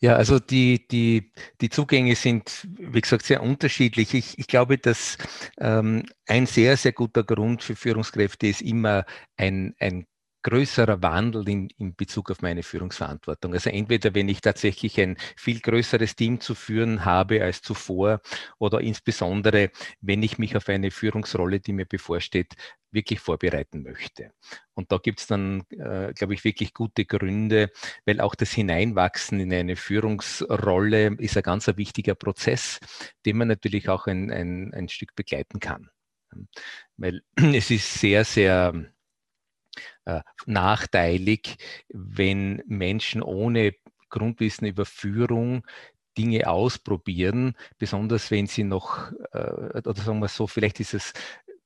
Ja, 0.00 0.14
also 0.14 0.38
die, 0.38 0.86
die, 0.86 1.32
die 1.60 1.70
Zugänge 1.70 2.14
sind, 2.14 2.68
wie 2.78 3.00
gesagt, 3.00 3.24
sehr 3.24 3.42
unterschiedlich. 3.42 4.14
Ich, 4.14 4.38
ich 4.38 4.46
glaube, 4.46 4.78
dass 4.78 5.18
ähm, 5.58 6.04
ein 6.28 6.46
sehr, 6.46 6.76
sehr 6.76 6.92
guter 6.92 7.24
Grund 7.24 7.64
für 7.64 7.74
Führungskräfte 7.74 8.46
ist 8.46 8.62
immer 8.62 9.04
ein, 9.36 9.74
ein 9.80 10.06
größerer 10.42 11.02
Wandel 11.02 11.48
in, 11.48 11.68
in 11.78 11.94
Bezug 11.94 12.30
auf 12.30 12.42
meine 12.42 12.62
Führungsverantwortung. 12.62 13.54
Also 13.54 13.70
entweder, 13.70 14.14
wenn 14.14 14.28
ich 14.28 14.40
tatsächlich 14.40 15.00
ein 15.00 15.16
viel 15.36 15.60
größeres 15.60 16.16
Team 16.16 16.40
zu 16.40 16.54
führen 16.54 17.04
habe 17.04 17.42
als 17.42 17.62
zuvor 17.62 18.20
oder 18.58 18.80
insbesondere, 18.80 19.70
wenn 20.00 20.22
ich 20.22 20.38
mich 20.38 20.56
auf 20.56 20.68
eine 20.68 20.90
Führungsrolle, 20.90 21.60
die 21.60 21.72
mir 21.72 21.86
bevorsteht, 21.86 22.54
wirklich 22.90 23.20
vorbereiten 23.20 23.82
möchte. 23.82 24.32
Und 24.74 24.92
da 24.92 24.98
gibt 24.98 25.20
es 25.20 25.26
dann, 25.26 25.64
äh, 25.70 26.12
glaube 26.14 26.34
ich, 26.34 26.44
wirklich 26.44 26.72
gute 26.72 27.04
Gründe, 27.04 27.70
weil 28.06 28.20
auch 28.20 28.34
das 28.34 28.52
Hineinwachsen 28.52 29.40
in 29.40 29.52
eine 29.52 29.76
Führungsrolle 29.76 31.14
ist 31.18 31.36
ein 31.36 31.42
ganz 31.42 31.66
wichtiger 31.66 32.14
Prozess, 32.14 32.80
den 33.26 33.36
man 33.36 33.48
natürlich 33.48 33.88
auch 33.88 34.06
ein, 34.06 34.30
ein, 34.30 34.72
ein 34.72 34.88
Stück 34.88 35.14
begleiten 35.14 35.60
kann. 35.60 35.90
Weil 36.96 37.22
es 37.36 37.70
ist 37.70 37.94
sehr, 37.94 38.24
sehr 38.24 38.90
äh, 40.08 40.22
nachteilig, 40.46 41.56
wenn 41.90 42.62
Menschen 42.66 43.22
ohne 43.22 43.74
Grundwissen 44.08 44.66
über 44.66 44.86
Führung 44.86 45.66
Dinge 46.16 46.48
ausprobieren, 46.48 47.54
besonders 47.78 48.30
wenn 48.30 48.46
sie 48.46 48.64
noch, 48.64 49.12
äh, 49.32 49.78
oder 49.78 49.94
sagen 49.94 50.20
wir 50.20 50.28
so, 50.28 50.46
vielleicht 50.46 50.80
ist 50.80 50.94
es 50.94 51.12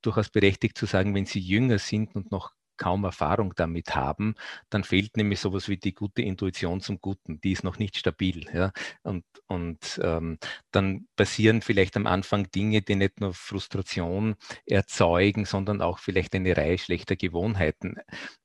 durchaus 0.03 0.29
berechtigt 0.29 0.77
zu 0.77 0.87
sagen, 0.87 1.15
wenn 1.15 1.25
sie 1.27 1.39
jünger 1.39 1.79
sind 1.79 2.17
und 2.17 2.33
noch 2.33 2.53
kaum 2.77 3.05
Erfahrung 3.05 3.55
damit 3.57 3.95
haben, 3.95 4.35
dann 4.71 4.85
fehlt 4.85 5.17
nämlich 5.17 5.41
sowas 5.41 5.69
wie 5.69 5.77
die 5.77 5.95
gute 5.95 6.23
Intuition 6.23 6.81
zum 6.81 7.01
Guten. 7.01 7.41
Die 7.41 7.53
ist 7.53 7.65
noch 7.65 7.79
nicht 7.79 7.97
stabil. 7.97 8.47
Ja? 8.53 8.73
Und, 9.03 9.25
und 9.47 10.01
ähm, 10.03 10.39
dann 10.71 11.07
passieren 11.17 11.63
vielleicht 11.63 11.97
am 11.97 12.07
Anfang 12.07 12.51
Dinge, 12.51 12.83
die 12.83 12.97
nicht 12.97 13.21
nur 13.21 13.35
Frustration 13.35 14.37
erzeugen, 14.67 15.45
sondern 15.45 15.81
auch 15.81 15.99
vielleicht 15.99 16.35
eine 16.35 16.57
Reihe 16.57 16.79
schlechter 16.79 17.17
Gewohnheiten, 17.17 17.97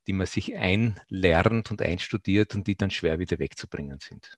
die 0.08 0.14
man 0.14 0.28
sich 0.28 0.56
einlernt 0.56 1.72
und 1.72 1.82
einstudiert 1.82 2.56
und 2.56 2.68
die 2.68 2.76
dann 2.76 2.92
schwer 2.92 3.20
wieder 3.20 3.40
wegzubringen 3.40 4.00
sind. 4.00 4.38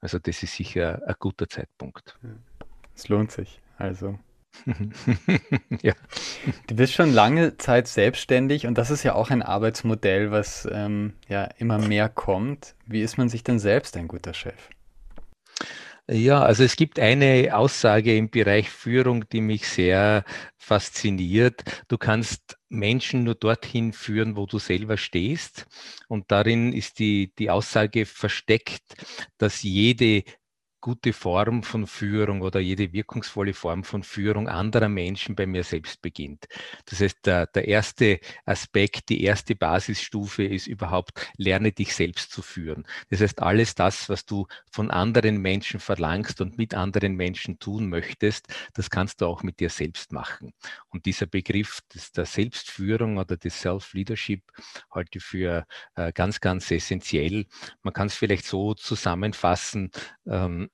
Also 0.00 0.18
das 0.18 0.42
ist 0.42 0.54
sicher 0.54 1.02
ein 1.06 1.14
guter 1.18 1.48
Zeitpunkt. 1.48 2.18
Es 2.94 3.08
lohnt 3.08 3.30
sich. 3.30 3.60
Also 3.76 4.18
ja. 5.82 5.94
Du 6.66 6.76
bist 6.76 6.92
schon 6.92 7.12
lange 7.12 7.56
Zeit 7.56 7.88
selbstständig 7.88 8.66
und 8.66 8.76
das 8.76 8.90
ist 8.90 9.02
ja 9.02 9.14
auch 9.14 9.30
ein 9.30 9.42
Arbeitsmodell, 9.42 10.30
was 10.30 10.68
ähm, 10.70 11.14
ja 11.28 11.44
immer 11.58 11.78
mehr 11.78 12.08
kommt. 12.08 12.74
Wie 12.86 13.02
ist 13.02 13.18
man 13.18 13.28
sich 13.28 13.44
denn 13.44 13.58
selbst 13.58 13.96
ein 13.96 14.08
guter 14.08 14.34
Chef? 14.34 14.70
Ja, 16.12 16.42
also 16.42 16.64
es 16.64 16.74
gibt 16.74 16.98
eine 16.98 17.56
Aussage 17.56 18.16
im 18.16 18.30
Bereich 18.30 18.68
Führung, 18.68 19.28
die 19.28 19.40
mich 19.40 19.68
sehr 19.68 20.24
fasziniert. 20.58 21.62
Du 21.86 21.98
kannst 21.98 22.58
Menschen 22.68 23.22
nur 23.22 23.36
dorthin 23.36 23.92
führen, 23.92 24.34
wo 24.34 24.46
du 24.46 24.58
selber 24.58 24.96
stehst. 24.96 25.66
Und 26.08 26.32
darin 26.32 26.72
ist 26.72 26.98
die, 26.98 27.32
die 27.38 27.48
Aussage 27.48 28.06
versteckt, 28.06 28.82
dass 29.38 29.62
jede 29.62 30.24
gute 30.80 31.12
Form 31.12 31.62
von 31.62 31.86
Führung 31.86 32.40
oder 32.40 32.60
jede 32.60 32.92
wirkungsvolle 32.92 33.52
Form 33.52 33.84
von 33.84 34.02
Führung 34.02 34.48
anderer 34.48 34.88
Menschen 34.88 35.34
bei 35.34 35.46
mir 35.46 35.62
selbst 35.64 36.00
beginnt. 36.00 36.46
Das 36.86 37.00
heißt, 37.00 37.26
der, 37.26 37.46
der 37.46 37.68
erste 37.68 38.20
Aspekt, 38.46 39.08
die 39.10 39.22
erste 39.22 39.54
Basisstufe 39.54 40.44
ist 40.44 40.66
überhaupt, 40.66 41.12
lerne 41.36 41.72
dich 41.72 41.94
selbst 41.94 42.32
zu 42.32 42.42
führen. 42.42 42.86
Das 43.10 43.20
heißt, 43.20 43.42
alles 43.42 43.74
das, 43.74 44.08
was 44.08 44.24
du 44.24 44.46
von 44.70 44.90
anderen 44.90 45.38
Menschen 45.38 45.80
verlangst 45.80 46.40
und 46.40 46.56
mit 46.56 46.74
anderen 46.74 47.14
Menschen 47.14 47.58
tun 47.58 47.88
möchtest, 47.88 48.46
das 48.74 48.88
kannst 48.90 49.20
du 49.20 49.26
auch 49.26 49.42
mit 49.42 49.60
dir 49.60 49.70
selbst 49.70 50.12
machen. 50.12 50.52
Und 50.88 51.04
dieser 51.06 51.26
Begriff 51.26 51.80
des, 51.94 52.12
der 52.12 52.24
Selbstführung 52.24 53.18
oder 53.18 53.36
des 53.36 53.60
Self-Leadership 53.60 54.42
halte 54.90 55.18
ich 55.18 55.24
für 55.24 55.66
äh, 55.94 56.12
ganz, 56.12 56.40
ganz 56.40 56.70
essentiell. 56.70 57.46
Man 57.82 57.92
kann 57.92 58.06
es 58.06 58.14
vielleicht 58.14 58.46
so 58.46 58.74
zusammenfassen, 58.74 59.90
ähm, 60.26 60.69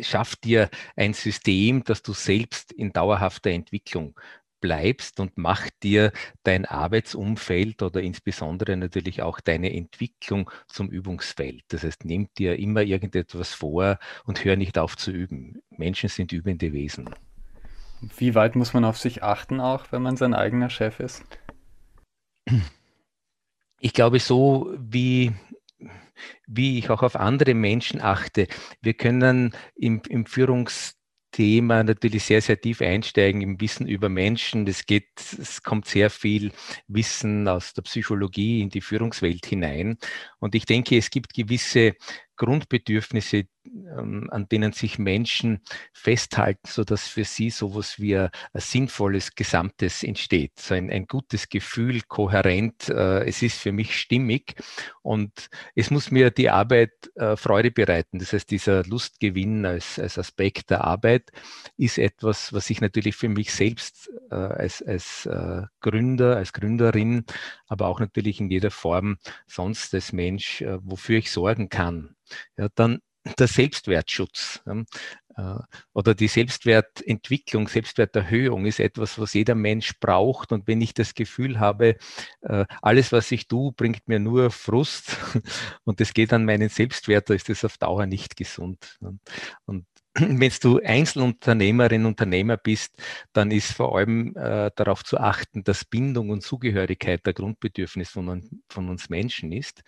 schaff 0.00 0.36
dir 0.36 0.70
ein 0.96 1.14
System, 1.14 1.84
dass 1.84 2.02
du 2.02 2.12
selbst 2.12 2.72
in 2.72 2.92
dauerhafter 2.92 3.50
Entwicklung 3.50 4.18
bleibst 4.60 5.20
und 5.20 5.36
mach 5.36 5.68
dir 5.82 6.10
dein 6.42 6.64
Arbeitsumfeld 6.64 7.82
oder 7.82 8.00
insbesondere 8.00 8.78
natürlich 8.78 9.20
auch 9.20 9.40
deine 9.40 9.74
Entwicklung 9.74 10.50
zum 10.68 10.88
Übungsfeld. 10.88 11.64
Das 11.68 11.82
heißt, 11.84 12.06
nimm 12.06 12.28
dir 12.38 12.58
immer 12.58 12.80
irgendetwas 12.80 13.52
vor 13.52 13.98
und 14.24 14.42
hör 14.42 14.56
nicht 14.56 14.78
auf 14.78 14.96
zu 14.96 15.10
üben. 15.10 15.60
Menschen 15.68 16.08
sind 16.08 16.32
übende 16.32 16.72
Wesen. 16.72 17.10
Wie 18.16 18.34
weit 18.34 18.56
muss 18.56 18.72
man 18.72 18.86
auf 18.86 18.98
sich 18.98 19.22
achten, 19.22 19.60
auch 19.60 19.92
wenn 19.92 20.00
man 20.00 20.16
sein 20.16 20.32
eigener 20.32 20.70
Chef 20.70 20.98
ist? 20.98 21.22
Ich 23.80 23.92
glaube, 23.92 24.18
so 24.18 24.74
wie 24.78 25.32
wie 26.46 26.78
ich 26.78 26.90
auch 26.90 27.02
auf 27.02 27.16
andere 27.16 27.54
Menschen 27.54 28.00
achte. 28.00 28.46
Wir 28.82 28.94
können 28.94 29.54
im, 29.74 30.02
im 30.08 30.26
Führungsthema 30.26 31.82
natürlich 31.84 32.24
sehr, 32.24 32.40
sehr 32.40 32.60
tief 32.60 32.80
einsteigen 32.80 33.40
im 33.40 33.60
Wissen 33.60 33.86
über 33.86 34.08
Menschen. 34.08 34.66
Es 34.66 34.86
geht, 34.86 35.08
es 35.38 35.62
kommt 35.62 35.86
sehr 35.86 36.10
viel 36.10 36.52
Wissen 36.88 37.48
aus 37.48 37.72
der 37.74 37.82
Psychologie 37.82 38.60
in 38.60 38.70
die 38.70 38.80
Führungswelt 38.80 39.46
hinein. 39.46 39.98
Und 40.44 40.54
ich 40.54 40.66
denke, 40.66 40.98
es 40.98 41.08
gibt 41.08 41.32
gewisse 41.32 41.94
Grundbedürfnisse, 42.36 43.44
ähm, 43.66 44.28
an 44.30 44.48
denen 44.48 44.72
sich 44.72 44.98
Menschen 44.98 45.60
festhalten, 45.92 46.68
sodass 46.68 47.08
für 47.08 47.24
sie 47.24 47.50
sowas 47.50 47.98
wie 47.98 48.16
ein, 48.16 48.30
sinnvolles 48.54 49.34
Gesamtes 49.34 50.02
entsteht. 50.02 50.52
So 50.58 50.74
ein, 50.74 50.90
ein 50.90 51.06
gutes 51.06 51.48
Gefühl, 51.48 52.02
kohärent, 52.06 52.88
äh, 52.88 53.24
es 53.24 53.40
ist 53.42 53.58
für 53.58 53.72
mich 53.72 53.98
stimmig 53.98 54.56
und 55.02 55.48
es 55.74 55.90
muss 55.90 56.10
mir 56.10 56.30
die 56.30 56.50
Arbeit 56.50 56.92
äh, 57.14 57.36
Freude 57.36 57.70
bereiten. 57.70 58.18
Das 58.18 58.32
heißt, 58.32 58.50
dieser 58.50 58.84
Lustgewinn 58.84 59.64
als, 59.64 59.98
als 59.98 60.18
Aspekt 60.18 60.70
der 60.70 60.84
Arbeit 60.84 61.30
ist 61.76 61.98
etwas, 61.98 62.52
was 62.52 62.68
ich 62.68 62.80
natürlich 62.80 63.16
für 63.16 63.28
mich 63.28 63.52
selbst 63.52 64.10
äh, 64.30 64.34
als, 64.34 64.82
als 64.82 65.28
Gründer, 65.80 66.36
als 66.36 66.52
Gründerin, 66.52 67.24
aber 67.66 67.86
auch 67.86 68.00
natürlich 68.00 68.40
in 68.40 68.50
jeder 68.50 68.70
Form 68.70 69.16
sonst 69.46 69.94
als 69.94 70.12
Mensch, 70.12 70.33
äh, 70.36 70.78
wofür 70.82 71.18
ich 71.18 71.30
sorgen 71.30 71.68
kann. 71.68 72.16
Ja, 72.56 72.68
dann 72.74 73.00
der 73.38 73.46
Selbstwertschutz 73.46 74.62
äh, 74.66 75.54
oder 75.94 76.14
die 76.14 76.28
Selbstwertentwicklung, 76.28 77.68
Selbstwerterhöhung 77.68 78.66
ist 78.66 78.80
etwas, 78.80 79.18
was 79.18 79.32
jeder 79.34 79.54
Mensch 79.54 79.98
braucht. 79.98 80.52
Und 80.52 80.66
wenn 80.66 80.80
ich 80.80 80.94
das 80.94 81.14
Gefühl 81.14 81.58
habe, 81.58 81.96
äh, 82.42 82.66
alles, 82.82 83.12
was 83.12 83.32
ich 83.32 83.48
tue, 83.48 83.72
bringt 83.72 84.06
mir 84.08 84.18
nur 84.18 84.50
Frust 84.50 85.16
und 85.84 86.00
es 86.00 86.12
geht 86.12 86.32
an 86.32 86.44
meinen 86.44 86.68
Selbstwert, 86.68 87.30
da 87.30 87.34
ist 87.34 87.48
das 87.48 87.64
auf 87.64 87.78
Dauer 87.78 88.06
nicht 88.06 88.36
gesund. 88.36 88.98
Und 89.64 89.86
wenn 90.18 90.52
du 90.60 90.80
Einzelunternehmerin, 90.80 92.06
Unternehmer 92.06 92.56
bist, 92.56 92.94
dann 93.32 93.50
ist 93.50 93.72
vor 93.72 93.96
allem 93.96 94.36
äh, 94.36 94.70
darauf 94.76 95.04
zu 95.04 95.18
achten, 95.18 95.64
dass 95.64 95.84
Bindung 95.84 96.30
und 96.30 96.42
Zugehörigkeit 96.42 97.26
der 97.26 97.32
Grundbedürfnis 97.32 98.10
von, 98.10 98.48
von 98.68 98.88
uns 98.88 99.08
Menschen 99.08 99.52
ist 99.52 99.82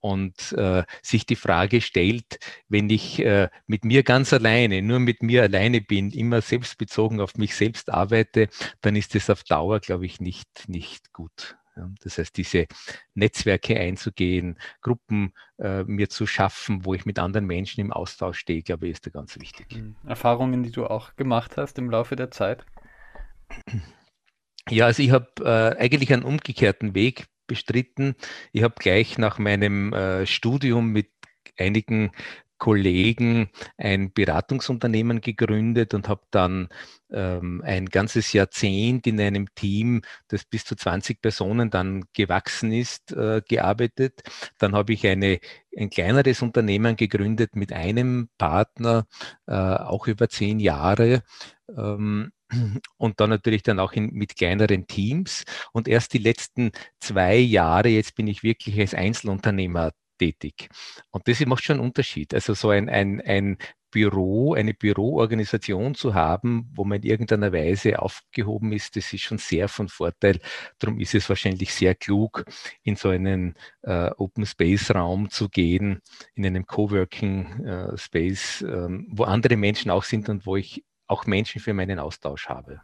und 0.00 0.52
äh, 0.52 0.84
sich 1.02 1.26
die 1.26 1.36
Frage 1.36 1.80
stellt, 1.80 2.38
wenn 2.68 2.88
ich 2.88 3.18
äh, 3.20 3.48
mit 3.66 3.84
mir 3.84 4.02
ganz 4.04 4.32
alleine, 4.32 4.80
nur 4.80 5.00
mit 5.00 5.22
mir 5.22 5.42
alleine 5.42 5.80
bin, 5.80 6.10
immer 6.12 6.40
selbstbezogen 6.40 7.20
auf 7.20 7.36
mich 7.36 7.54
selbst 7.54 7.90
arbeite, 7.90 8.48
dann 8.80 8.96
ist 8.96 9.14
das 9.14 9.28
auf 9.28 9.42
Dauer, 9.44 9.80
glaube 9.80 10.06
ich, 10.06 10.20
nicht, 10.20 10.68
nicht 10.68 11.12
gut. 11.12 11.56
Das 12.02 12.18
heißt, 12.18 12.36
diese 12.36 12.66
Netzwerke 13.14 13.78
einzugehen, 13.78 14.58
Gruppen 14.80 15.32
äh, 15.58 15.84
mir 15.84 16.08
zu 16.08 16.26
schaffen, 16.26 16.84
wo 16.84 16.94
ich 16.94 17.06
mit 17.06 17.18
anderen 17.18 17.46
Menschen 17.46 17.80
im 17.80 17.92
Austausch 17.92 18.38
stehe, 18.38 18.62
glaube 18.62 18.86
ich, 18.86 18.92
ist 18.92 19.06
da 19.06 19.10
ganz 19.10 19.38
wichtig. 19.38 19.66
Hm. 19.72 19.96
Erfahrungen, 20.06 20.62
die 20.62 20.72
du 20.72 20.86
auch 20.86 21.16
gemacht 21.16 21.56
hast 21.56 21.78
im 21.78 21.90
Laufe 21.90 22.16
der 22.16 22.30
Zeit? 22.30 22.64
Ja, 24.70 24.86
also 24.86 25.02
ich 25.02 25.10
habe 25.10 25.28
äh, 25.40 25.82
eigentlich 25.82 26.12
einen 26.12 26.24
umgekehrten 26.24 26.94
Weg 26.94 27.26
bestritten. 27.46 28.14
Ich 28.52 28.62
habe 28.62 28.74
gleich 28.78 29.18
nach 29.18 29.38
meinem 29.38 29.92
äh, 29.92 30.26
Studium 30.26 30.90
mit 30.92 31.10
einigen 31.58 32.12
Kollegen 32.58 33.50
ein 33.76 34.12
Beratungsunternehmen 34.12 35.20
gegründet 35.20 35.94
und 35.94 36.08
habe 36.08 36.22
dann 36.30 36.68
ähm, 37.10 37.62
ein 37.64 37.86
ganzes 37.86 38.32
Jahrzehnt 38.32 39.06
in 39.06 39.20
einem 39.20 39.54
Team, 39.54 40.02
das 40.28 40.44
bis 40.44 40.64
zu 40.64 40.76
20 40.76 41.22
Personen 41.22 41.70
dann 41.70 42.04
gewachsen 42.12 42.72
ist, 42.72 43.12
äh, 43.12 43.42
gearbeitet. 43.48 44.20
Dann 44.58 44.74
habe 44.74 44.92
ich 44.92 45.06
eine, 45.06 45.40
ein 45.76 45.90
kleineres 45.90 46.42
Unternehmen 46.42 46.96
gegründet 46.96 47.56
mit 47.56 47.72
einem 47.72 48.28
Partner, 48.38 49.06
äh, 49.46 49.54
auch 49.54 50.06
über 50.06 50.28
zehn 50.28 50.60
Jahre. 50.60 51.22
Ähm, 51.76 52.32
und 52.96 53.20
dann 53.20 53.30
natürlich 53.30 53.62
dann 53.62 53.78
auch 53.78 53.92
in, 53.92 54.10
mit 54.12 54.36
kleineren 54.36 54.86
Teams. 54.86 55.44
Und 55.72 55.88
erst 55.88 56.12
die 56.14 56.18
letzten 56.18 56.72
zwei 57.00 57.36
Jahre, 57.36 57.88
jetzt 57.88 58.14
bin 58.14 58.26
ich 58.26 58.42
wirklich 58.42 58.78
als 58.80 58.94
Einzelunternehmer 58.94 59.92
tätig. 60.18 60.68
Und 61.10 61.28
das 61.28 61.44
macht 61.46 61.64
schon 61.64 61.76
einen 61.78 61.86
Unterschied. 61.86 62.34
Also 62.34 62.54
so 62.54 62.70
ein, 62.70 62.88
ein, 62.88 63.20
ein 63.20 63.58
Büro, 63.90 64.54
eine 64.54 64.74
Büroorganisation 64.74 65.94
zu 65.94 66.14
haben, 66.14 66.70
wo 66.74 66.84
man 66.84 67.00
in 67.00 67.10
irgendeiner 67.10 67.52
Weise 67.52 68.00
aufgehoben 68.00 68.72
ist, 68.72 68.96
das 68.96 69.12
ist 69.12 69.22
schon 69.22 69.38
sehr 69.38 69.68
von 69.68 69.88
Vorteil. 69.88 70.40
Darum 70.78 71.00
ist 71.00 71.14
es 71.14 71.28
wahrscheinlich 71.28 71.72
sehr 71.72 71.94
klug, 71.94 72.44
in 72.82 72.96
so 72.96 73.08
einen 73.08 73.54
äh, 73.82 74.10
Open 74.16 74.44
Space 74.44 74.90
Raum 74.90 75.30
zu 75.30 75.48
gehen, 75.48 76.00
in 76.34 76.44
einem 76.44 76.66
Coworking 76.66 77.64
äh, 77.64 77.96
Space, 77.96 78.62
ähm, 78.62 79.08
wo 79.10 79.24
andere 79.24 79.56
Menschen 79.56 79.90
auch 79.90 80.04
sind 80.04 80.28
und 80.28 80.44
wo 80.44 80.56
ich 80.56 80.84
auch 81.06 81.24
Menschen 81.24 81.60
für 81.60 81.72
meinen 81.72 81.98
Austausch 81.98 82.48
habe. 82.48 82.82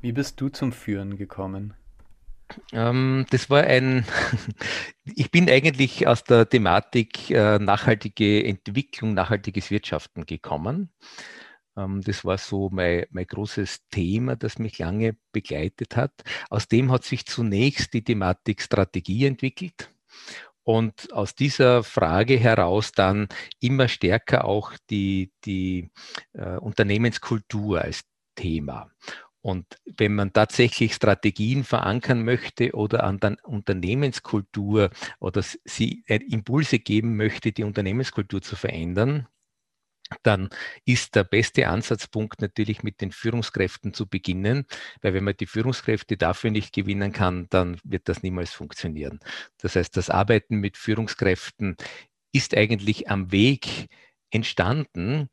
Wie 0.00 0.12
bist 0.12 0.40
du 0.40 0.48
zum 0.48 0.72
Führen 0.72 1.16
gekommen? 1.16 1.74
Ähm, 2.72 3.26
das 3.30 3.50
war 3.50 3.64
ein, 3.64 4.04
ich 5.04 5.30
bin 5.30 5.48
eigentlich 5.50 6.06
aus 6.06 6.24
der 6.24 6.48
Thematik 6.48 7.30
äh, 7.30 7.58
nachhaltige 7.58 8.44
Entwicklung, 8.44 9.14
nachhaltiges 9.14 9.70
Wirtschaften 9.70 10.26
gekommen. 10.26 10.90
Ähm, 11.76 12.02
das 12.02 12.24
war 12.24 12.38
so 12.38 12.70
mein, 12.70 13.06
mein 13.10 13.26
großes 13.26 13.88
Thema, 13.90 14.36
das 14.36 14.58
mich 14.58 14.78
lange 14.78 15.16
begleitet 15.32 15.96
hat. 15.96 16.12
Aus 16.50 16.68
dem 16.68 16.90
hat 16.90 17.04
sich 17.04 17.26
zunächst 17.26 17.92
die 17.94 18.04
Thematik 18.04 18.62
Strategie 18.62 19.26
entwickelt 19.26 19.90
und 20.66 21.12
aus 21.12 21.34
dieser 21.34 21.84
Frage 21.84 22.38
heraus 22.38 22.92
dann 22.92 23.28
immer 23.60 23.88
stärker 23.88 24.44
auch 24.44 24.72
die, 24.90 25.32
die 25.44 25.90
äh, 26.32 26.56
Unternehmenskultur 26.56 27.82
als 27.82 28.02
Thema. 28.34 28.90
Und 29.46 29.80
wenn 29.84 30.16
man 30.16 30.32
tatsächlich 30.32 30.94
Strategien 30.94 31.62
verankern 31.62 32.24
möchte 32.24 32.72
oder 32.72 33.04
an 33.04 33.20
der 33.20 33.36
Unternehmenskultur 33.44 34.90
oder 35.20 35.40
sie 35.64 36.02
äh, 36.08 36.16
Impulse 36.16 36.80
geben 36.80 37.16
möchte, 37.16 37.52
die 37.52 37.62
Unternehmenskultur 37.62 38.42
zu 38.42 38.56
verändern, 38.56 39.28
dann 40.24 40.48
ist 40.84 41.14
der 41.14 41.22
beste 41.22 41.68
Ansatzpunkt 41.68 42.40
natürlich 42.40 42.82
mit 42.82 43.00
den 43.00 43.12
Führungskräften 43.12 43.94
zu 43.94 44.08
beginnen, 44.08 44.66
weil 45.00 45.14
wenn 45.14 45.22
man 45.22 45.36
die 45.36 45.46
Führungskräfte 45.46 46.16
dafür 46.16 46.50
nicht 46.50 46.74
gewinnen 46.74 47.12
kann, 47.12 47.46
dann 47.48 47.78
wird 47.84 48.08
das 48.08 48.24
niemals 48.24 48.52
funktionieren. 48.52 49.20
Das 49.58 49.76
heißt, 49.76 49.96
das 49.96 50.10
Arbeiten 50.10 50.56
mit 50.56 50.76
Führungskräften 50.76 51.76
ist 52.32 52.56
eigentlich 52.56 53.10
am 53.10 53.30
Weg 53.30 53.86
entstanden 54.30 55.28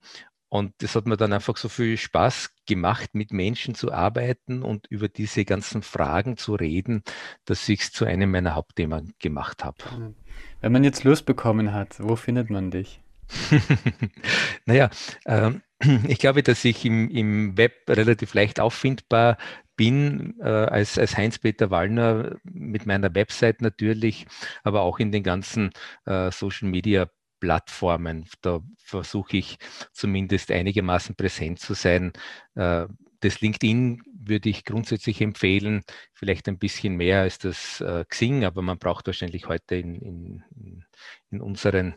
Und 0.54 0.72
das 0.84 0.96
hat 0.96 1.08
mir 1.08 1.18
dann 1.18 1.34
einfach 1.34 1.58
so 1.58 1.68
viel 1.68 1.98
Spaß 1.98 2.52
gemacht, 2.68 3.16
mit 3.16 3.34
Menschen 3.34 3.74
zu 3.74 3.92
arbeiten 3.92 4.62
und 4.62 4.86
über 4.86 5.10
diese 5.10 5.46
ganzen 5.46 5.82
Fragen 5.82 6.38
zu 6.38 6.54
reden, 6.54 7.02
dass 7.46 7.68
ich 7.68 7.82
es 7.82 7.92
zu 7.92 8.06
einem 8.06 8.30
meiner 8.30 8.54
Hauptthemen 8.54 9.16
gemacht 9.18 9.64
habe. 9.64 10.14
Wenn 10.62 10.72
man 10.72 10.84
jetzt 10.84 11.06
Lust 11.06 11.26
bekommen 11.26 11.74
hat, 11.74 11.96
wo 11.98 12.16
findet 12.16 12.52
man 12.52 12.70
dich? 12.70 13.02
naja, 14.68 14.92
äh, 15.26 15.54
ich 16.08 16.20
glaube, 16.20 16.44
dass 16.44 16.64
ich 16.66 16.86
im, 16.86 17.10
im 17.10 17.58
Web 17.58 17.74
relativ 17.90 18.36
leicht 18.36 18.60
auffindbar 18.60 19.40
bin, 19.76 20.36
äh, 20.40 20.50
als, 20.50 21.00
als 21.00 21.18
Heinz-Peter 21.18 21.72
Wallner 21.72 22.36
mit 22.44 22.86
meiner 22.86 23.16
Website 23.16 23.64
natürlich, 23.64 24.28
aber 24.64 24.82
auch 24.82 25.00
in 25.00 25.12
den 25.12 25.24
ganzen 25.24 25.72
äh, 26.06 26.30
Social-Media 26.30 27.10
Plattformen. 27.44 28.26
Da 28.40 28.62
versuche 28.78 29.36
ich 29.36 29.58
zumindest 29.92 30.50
einigermaßen 30.50 31.14
präsent 31.14 31.60
zu 31.60 31.74
sein. 31.74 32.14
Äh, 32.56 32.86
das 33.20 33.42
LinkedIn 33.42 34.02
würde 34.14 34.48
ich 34.48 34.64
grundsätzlich 34.64 35.20
empfehlen, 35.20 35.84
vielleicht 36.14 36.48
ein 36.48 36.58
bisschen 36.58 36.96
mehr 36.96 37.20
als 37.20 37.40
das 37.40 37.82
äh, 37.82 38.06
Xing, 38.08 38.46
aber 38.46 38.62
man 38.62 38.80
braucht 38.80 39.08
wahrscheinlich 39.08 39.50
heute 39.50 39.76
in, 39.76 39.96
in, 39.96 40.86
in 41.32 41.42
unseren 41.42 41.96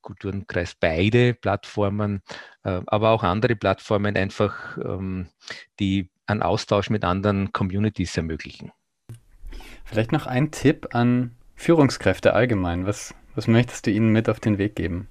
Kulturenkreis 0.00 0.74
beide 0.74 1.34
Plattformen, 1.34 2.20
äh, 2.64 2.80
aber 2.86 3.10
auch 3.10 3.22
andere 3.22 3.54
Plattformen 3.54 4.16
einfach, 4.16 4.76
ähm, 4.78 5.28
die 5.78 6.10
einen 6.26 6.42
Austausch 6.42 6.90
mit 6.90 7.04
anderen 7.04 7.52
Communities 7.52 8.16
ermöglichen. 8.16 8.72
Vielleicht 9.84 10.10
noch 10.10 10.26
ein 10.26 10.50
Tipp 10.50 10.88
an 10.96 11.36
Führungskräfte 11.54 12.32
allgemein. 12.32 12.86
Was, 12.86 13.14
was 13.40 13.48
möchtest 13.48 13.86
du 13.86 13.90
ihnen 13.90 14.12
mit 14.12 14.28
auf 14.28 14.38
den 14.38 14.58
Weg 14.58 14.76
geben? 14.76 15.08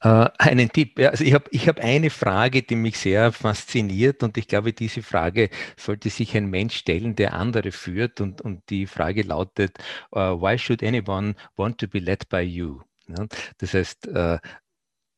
Äh, 0.00 0.30
einen 0.38 0.68
Tipp. 0.72 0.98
Also 0.98 1.22
ich 1.22 1.32
habe 1.32 1.44
ich 1.52 1.68
hab 1.68 1.78
eine 1.78 2.10
Frage, 2.10 2.62
die 2.64 2.74
mich 2.74 2.98
sehr 2.98 3.30
fasziniert 3.30 4.24
und 4.24 4.36
ich 4.36 4.48
glaube, 4.48 4.72
diese 4.72 5.00
Frage 5.04 5.48
sollte 5.76 6.10
sich 6.10 6.36
ein 6.36 6.50
Mensch 6.50 6.74
stellen, 6.74 7.14
der 7.14 7.34
andere 7.34 7.70
führt 7.70 8.20
und, 8.20 8.40
und 8.40 8.68
die 8.68 8.88
Frage 8.88 9.22
lautet, 9.22 9.78
uh, 10.10 10.40
why 10.42 10.58
should 10.58 10.82
anyone 10.82 11.36
want 11.54 11.78
to 11.78 11.86
be 11.86 12.00
led 12.00 12.28
by 12.28 12.40
you? 12.40 12.80
Ja, 13.06 13.28
das 13.58 13.74
heißt, 13.74 14.08
uh, 14.08 14.38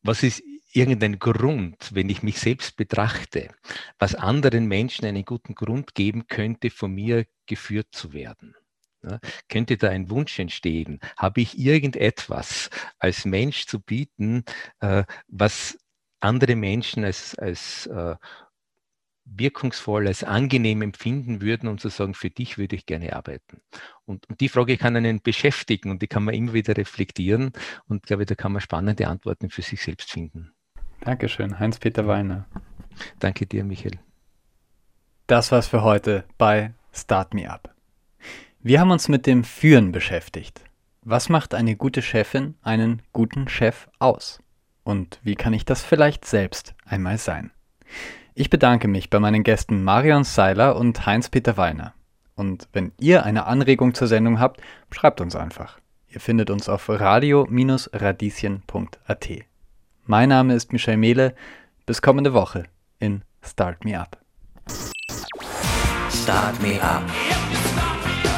was 0.02 0.22
ist 0.22 0.42
irgendein 0.74 1.18
Grund, 1.18 1.94
wenn 1.94 2.10
ich 2.10 2.22
mich 2.22 2.38
selbst 2.38 2.76
betrachte, 2.76 3.48
was 3.98 4.14
anderen 4.14 4.66
Menschen 4.66 5.06
einen 5.06 5.24
guten 5.24 5.54
Grund 5.54 5.94
geben 5.94 6.26
könnte, 6.26 6.68
von 6.68 6.92
mir 6.92 7.24
geführt 7.46 7.88
zu 7.92 8.12
werden? 8.12 8.54
Ja, 9.03 9.18
könnte 9.48 9.76
da 9.76 9.88
ein 9.88 10.11
Wunsch 10.11 10.38
entstehen? 10.38 11.00
Habe 11.16 11.40
ich 11.40 11.59
irgendetwas 11.59 12.70
als 12.98 13.24
Mensch 13.24 13.66
zu 13.66 13.80
bieten, 13.80 14.44
äh, 14.80 15.05
was 15.28 15.76
andere 16.20 16.55
Menschen 16.55 17.05
als, 17.05 17.36
als 17.36 17.86
äh, 17.86 18.14
wirkungsvoll, 19.24 20.07
als 20.07 20.24
angenehm 20.24 20.82
empfinden 20.82 21.40
würden 21.40 21.68
und 21.68 21.80
zu 21.80 21.88
sagen, 21.88 22.14
für 22.14 22.30
dich 22.30 22.59
würde 22.59 22.76
ich 22.76 22.86
gerne 22.86 23.14
arbeiten. 23.14 23.61
Und, 24.05 24.28
und, 24.28 24.40
die 24.40 24.48
Frage 24.48 24.76
kann 24.76 24.96
einen 24.96 25.22
beschäftigen 25.22 25.90
und 25.90 26.03
die 26.03 26.09
kann 26.09 26.24
man 26.24 26.34
immer 26.34 26.53
wieder 26.53 26.76
reflektieren 26.76 27.53
und 27.86 28.05
glaube, 28.05 28.26
da 28.26 28.34
kann 28.34 28.53
man 28.53 28.61
spannende 28.61 29.07
Antworten 29.09 29.50
für 29.50 29.62
sich 29.62 29.82
selbst 29.82 30.11
finden. 30.11 30.53
Dankeschön, 31.00 31.59
Heinz-Peter 31.59 32.07
Weiner. 32.07 32.46
Danke 33.18 33.46
dir, 33.46 33.64
Michael. 33.64 33.98
Das 35.26 35.50
war's 35.50 35.68
für 35.68 35.82
heute 35.82 36.24
bei 36.38 36.74
Start 36.92 37.34
Me 37.34 37.50
Up. 37.50 37.74
Wir 38.64 38.78
haben 38.78 38.92
uns 38.92 39.08
mit 39.08 39.26
dem 39.26 39.42
Führen 39.42 39.90
beschäftigt. 39.90 40.60
Was 41.02 41.28
macht 41.28 41.52
eine 41.52 41.74
gute 41.74 42.00
Chefin 42.00 42.54
einen 42.62 43.02
guten 43.12 43.48
Chef 43.48 43.88
aus? 43.98 44.38
Und 44.84 45.18
wie 45.24 45.34
kann 45.34 45.52
ich 45.52 45.64
das 45.64 45.82
vielleicht 45.82 46.24
selbst 46.24 46.76
einmal 46.84 47.18
sein? 47.18 47.50
Ich 48.34 48.50
bedanke 48.50 48.86
mich 48.86 49.10
bei 49.10 49.18
meinen 49.18 49.42
Gästen 49.42 49.82
Marion 49.82 50.22
Seiler 50.22 50.76
und 50.76 51.04
Heinz-Peter 51.04 51.56
Weiner. 51.56 51.92
Und 52.36 52.68
wenn 52.72 52.92
ihr 53.00 53.24
eine 53.24 53.46
Anregung 53.46 53.94
zur 53.94 54.06
Sendung 54.06 54.38
habt, 54.38 54.60
schreibt 54.92 55.20
uns 55.20 55.34
einfach. 55.34 55.80
Ihr 56.06 56.20
findet 56.20 56.48
uns 56.48 56.68
auf 56.68 56.88
radio-radieschen.at. 56.88 59.28
Mein 60.04 60.28
Name 60.28 60.54
ist 60.54 60.72
Michel 60.72 60.98
Mehle. 60.98 61.34
Bis 61.84 62.00
kommende 62.00 62.32
Woche 62.32 62.66
in 63.00 63.22
Start 63.42 63.84
Me 63.84 63.98
Up. 63.98 64.18
Start 66.12 66.62
Me 66.62 66.80
Up 66.80 67.02